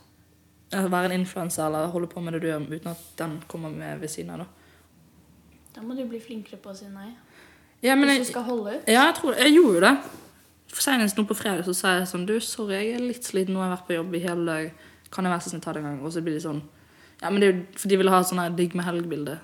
[0.71, 3.99] Være en influenser eller holde på med det du gjør uten at den kommer med
[3.99, 4.37] ved siden av.
[4.39, 4.45] Da.
[5.75, 7.11] Da må du bli flinkere på å si nei.
[7.83, 8.87] Ja, men Hvis jeg, du skal holde ut.
[8.87, 9.97] ja, jeg tror Jeg gjorde jo det.
[10.73, 13.53] Senest nå på fredag så sa jeg sånn Du, sorry, jeg er litt sliten.
[13.53, 14.71] Nå har jeg vært på jobb i hele dag.
[15.11, 15.99] Kan jeg være så snill ta det en gang?
[16.01, 16.61] Og så blir de sånn
[17.21, 19.37] Ja, men det er jo for de vil ha sånn her digg med helg-bilde.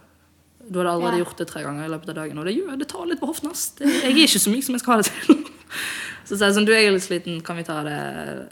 [0.68, 1.24] Du hadde allerede Ja.
[1.24, 3.28] gjort det tre ganger i løpet av dagen, og det, gjør, det tar litt på
[3.30, 3.50] hoften.
[3.52, 3.74] ass.
[3.80, 5.46] Jeg er ikke så myk som jeg skal ha det til.
[6.30, 7.94] Så sier jeg sånn, du jeg er litt sliten, kan vi ta det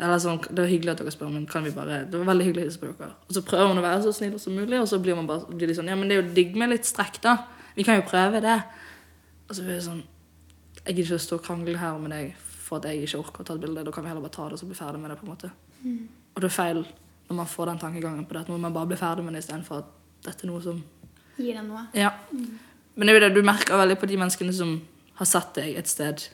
[0.01, 2.45] Eller sånn, det var hyggelig at dere spør, men kan vi bare Det var veldig
[2.47, 3.11] hyggelig å hilse på dere.
[3.29, 5.45] Og så prøver man å være så snill som mulig, og så blir man bare
[5.45, 7.35] blir litt sånn Ja, men det er jo digg med litt strekk, da.
[7.75, 8.55] Vi kan jo prøve det.
[9.49, 10.01] Og så blir det sånn
[10.87, 13.43] Jeg gidder ikke å stå og krangle her med deg for at jeg ikke orker
[13.43, 13.83] å ta et bilde.
[13.85, 15.19] Da kan vi heller bare ta det og så bli ferdig med det.
[15.19, 15.51] på en måte.
[15.83, 16.07] Mm.
[16.33, 16.81] Og det er feil
[17.29, 19.77] når man får den tankegangen på det, at man bare blir ferdig med det istedenfor
[19.83, 19.85] at
[20.25, 20.81] dette er noe som
[21.37, 21.85] Gir deg noe.
[21.97, 22.11] Ja.
[22.97, 24.77] Men det er jo det, du merker veldig på de menneskene som
[25.19, 26.27] har sett deg et sted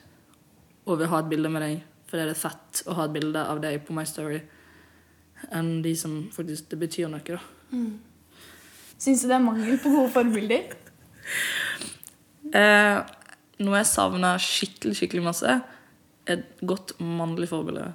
[0.84, 3.43] og vil ha et bilde med deg, fordi det er fett å ha et bilde
[3.54, 4.41] av deg på My Story,
[5.56, 7.39] enn de som faktisk det betyr noe, da.
[7.72, 7.93] Mm.
[8.99, 10.76] Syns du det er mangel på gode forbilder?
[12.54, 12.99] Eh,
[13.64, 15.58] noe jeg savner skikkelig, skikkelig masse,
[16.28, 17.89] er et godt mannlig forbilde.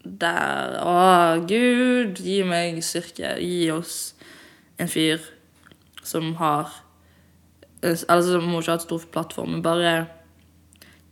[0.00, 0.94] Der Å,
[1.44, 3.34] Gud, gi meg styrke.
[3.42, 4.14] Gi oss
[4.80, 5.20] en fyr
[6.10, 6.70] som har
[7.80, 9.92] Altså som må ikke ha et stor plattform, men bare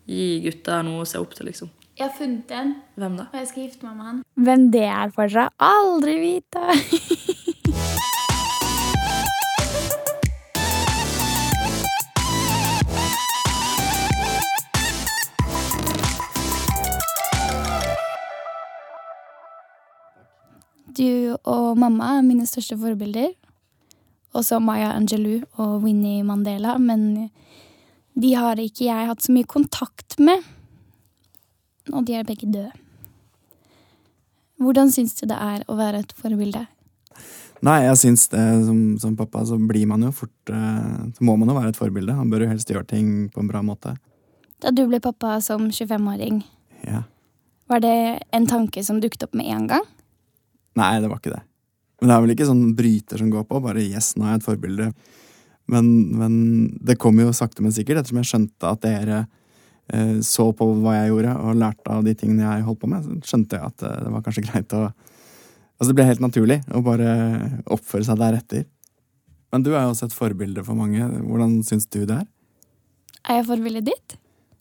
[0.04, 1.70] gi gutta noe å se opp til, liksom.
[1.96, 3.24] Jeg har funnet en, Hvem da?
[3.32, 4.18] og jeg skal gifte meg med han.
[4.36, 6.66] Hvem det er, får dere aldri vite.
[20.98, 23.30] Du og mamma er mine største forbilder.
[24.38, 27.28] Også Maya Angelou og Winnie Mandela, men
[28.18, 30.44] de har ikke jeg hatt så mye kontakt med.
[31.90, 32.70] Og de er begge døde.
[34.58, 36.64] Hvordan syns du det er å være et forbilde?
[37.66, 41.34] Nei, jeg syns det som, som pappa, så blir man jo fort eh, Så må
[41.38, 42.14] man jo være et forbilde.
[42.14, 43.96] Han bør jo helst gjøre ting på en bra måte.
[44.62, 46.42] Da du ble pappa som 25-åring,
[46.86, 47.02] Ja.
[47.70, 49.86] var det en tanke som dukket opp med en gang?
[50.78, 51.42] Nei, det var ikke det.
[51.98, 54.40] Men det er vel ikke sånn bryter som går på, bare 'yes, nå er jeg
[54.42, 54.92] et forbilde'.
[55.68, 55.86] Men,
[56.16, 56.32] men
[56.80, 59.18] det kom jo sakte, men sikkert, ettersom jeg skjønte at dere
[59.92, 63.04] eh, så på hva jeg gjorde, og lærte av de tingene jeg holdt på med,
[63.04, 64.88] så skjønte jeg at eh, det var kanskje greit å
[65.78, 67.10] Altså, det ble helt naturlig å bare
[67.70, 68.64] oppføre seg deretter.
[69.54, 71.04] Men du er jo også et forbilde for mange.
[71.22, 72.24] Hvordan syns du det er?
[73.28, 74.16] Er jeg forbildet ditt?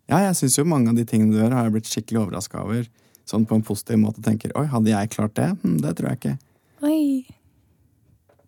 [0.08, 2.62] Ja, jeg syns jo mange av de tingene du gjør, har jeg blitt skikkelig overraska
[2.62, 2.86] over.
[3.28, 6.20] Sånn på en positiv måte tenker 'oi, hadde jeg klart det?' Hm, det tror jeg
[6.22, 6.36] ikke.
[6.86, 7.26] Oi.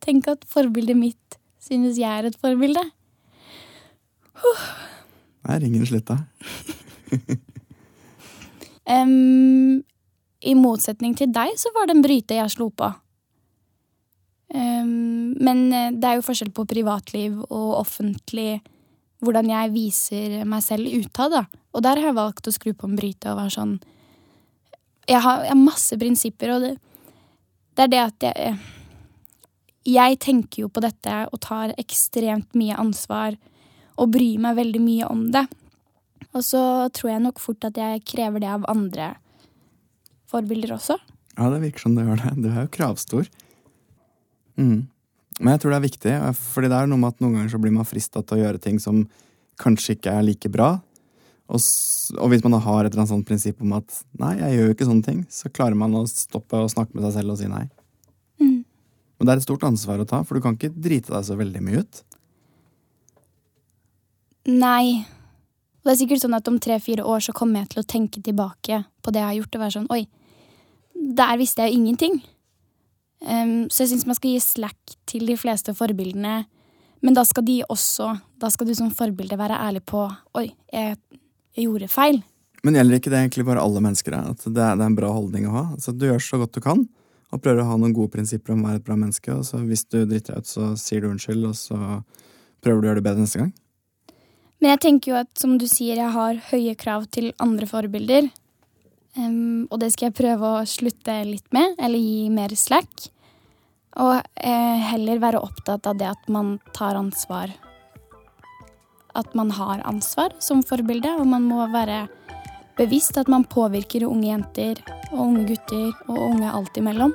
[0.03, 2.83] Tenk at forbildet mitt synes jeg er et forbilde.
[5.47, 6.17] Der ringer det da.
[8.93, 9.79] um,
[10.45, 12.91] I motsetning til deg så var det en bryte jeg slo på.
[14.49, 18.59] Um, men eh, det er jo forskjell på privatliv og offentlig,
[19.21, 21.35] hvordan jeg viser meg selv utad.
[21.73, 23.79] Og der har jeg valgt å skru på en bryte og være sånn
[25.09, 26.75] Jeg har, jeg har masse prinsipper, og det,
[27.79, 28.57] det er det at jeg
[29.87, 33.37] Jeg tenker jo på dette og tar ekstremt mye ansvar
[33.95, 35.45] og bryr meg veldig mye om det.
[36.35, 36.61] Og så
[36.93, 39.13] tror jeg nok fort at jeg krever det av andre
[40.29, 40.99] forbilder også.
[41.39, 42.35] Ja, det virker som du gjør det.
[42.43, 43.31] Du er jo kravstor.
[44.59, 44.91] Mm.
[45.39, 47.63] Men jeg tror det er viktig, fordi det er noe med at noen ganger så
[47.63, 49.05] blir man frista til å gjøre ting som
[49.59, 50.73] kanskje ikke er like bra.
[51.49, 51.61] Og,
[52.21, 54.67] og hvis man da har et eller annet sånt prinsipp om at nei, jeg gjør
[54.67, 57.39] jo ikke sånne ting, så klarer man å stoppe å snakke med seg selv og
[57.39, 57.63] si nei.
[58.41, 58.59] Mm.
[59.17, 61.37] Men det er et stort ansvar å ta, for du kan ikke drite deg så
[61.39, 62.03] veldig mye ut.
[64.49, 65.01] Nei.
[65.79, 68.21] Og det er sikkert sånn at om tre-fire år så kommer jeg til å tenke
[68.23, 70.03] tilbake på det jeg har gjort, og være sånn oi,
[71.19, 72.19] der visste jeg jo ingenting.
[73.25, 76.43] Um, så jeg syns man skal gi slack til de fleste forbildene.
[77.01, 80.03] Men da skal de også, da skal du som forbilde være ærlig på
[80.37, 81.28] oi, jeg, jeg
[81.63, 82.21] gjorde feil.
[82.63, 84.15] Men gjelder ikke det egentlig bare alle mennesker?
[84.19, 85.65] At det er, det er en bra holdning å ha?
[85.77, 86.83] Altså, du gjør så godt du kan,
[87.29, 89.31] og prøver å ha noen gode prinsipper om å være et bra menneske.
[89.35, 91.79] Og så hvis du driter deg ut, så sier du unnskyld, og så
[92.59, 93.53] prøver du å gjøre det bedre neste gang.
[94.59, 98.27] Men jeg tenker jo at, som du sier, jeg har høye krav til andre forbilder.
[99.17, 103.07] Um, og det skal jeg prøve å slutte litt med, eller gi mer slack.
[103.99, 107.55] Og eh, heller være opptatt av det at man tar ansvar.
[109.17, 112.07] At man har ansvar som forbilde, og man må være
[112.79, 114.79] bevisst at man påvirker unge jenter
[115.11, 117.13] og unge gutter og unge alt imellom.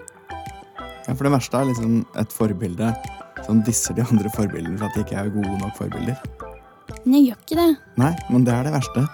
[1.07, 2.91] Ja, For det verste er liksom et forbilde
[3.45, 6.21] som disser de andre forbildene for at de ikke er gode nok forbilder.
[7.05, 7.71] Men jeg gjør ikke det.
[8.01, 9.07] Nei, men det er det verste.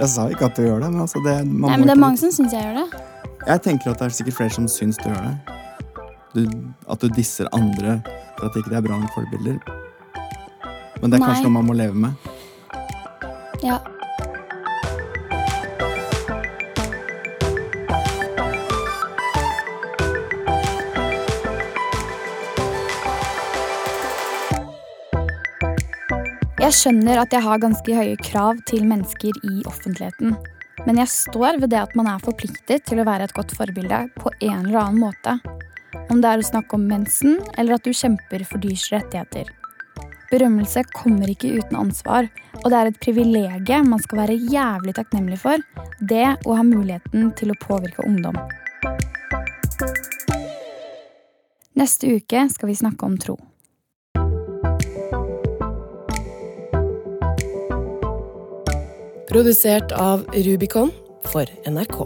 [0.00, 2.20] Jeg sa ikke at du gjør det, men altså det, Nei, men det er mange
[2.22, 3.02] som syns jeg gjør det.
[3.46, 5.58] Jeg tenker at det er sikkert flere som syns du gjør det.
[6.30, 6.42] Du,
[6.88, 7.98] at du disser andre
[8.38, 9.58] for at ikke de er bra nok forbilder.
[11.00, 11.48] Men det er kanskje Nei.
[11.48, 12.12] noe man må leve med.
[13.64, 13.80] Ja.
[26.60, 30.36] Jeg skjønner at jeg har ganske høye krav til mennesker i offentligheten.
[30.86, 34.04] Men jeg står ved det at man er forpliktet til å være et godt forbilde
[34.20, 35.38] på en eller annen måte.
[36.12, 39.50] Om det er å snakke om mensen, eller at du kjemper for dyrs rettigheter.
[40.30, 42.28] Berømmelse kommer ikke uten ansvar,
[42.62, 45.62] og det er et privilegium man skal være jævlig takknemlig for.
[45.98, 48.38] Det å ha muligheten til å påvirke ungdom.
[51.74, 53.38] Neste uke skal vi snakke om tro.
[59.30, 60.94] Produsert av Rubicon
[61.30, 61.98] for NRK.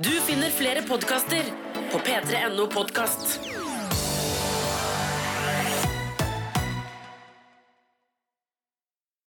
[0.00, 1.48] Du finner flere podkaster
[1.92, 3.51] på p3.no podkast.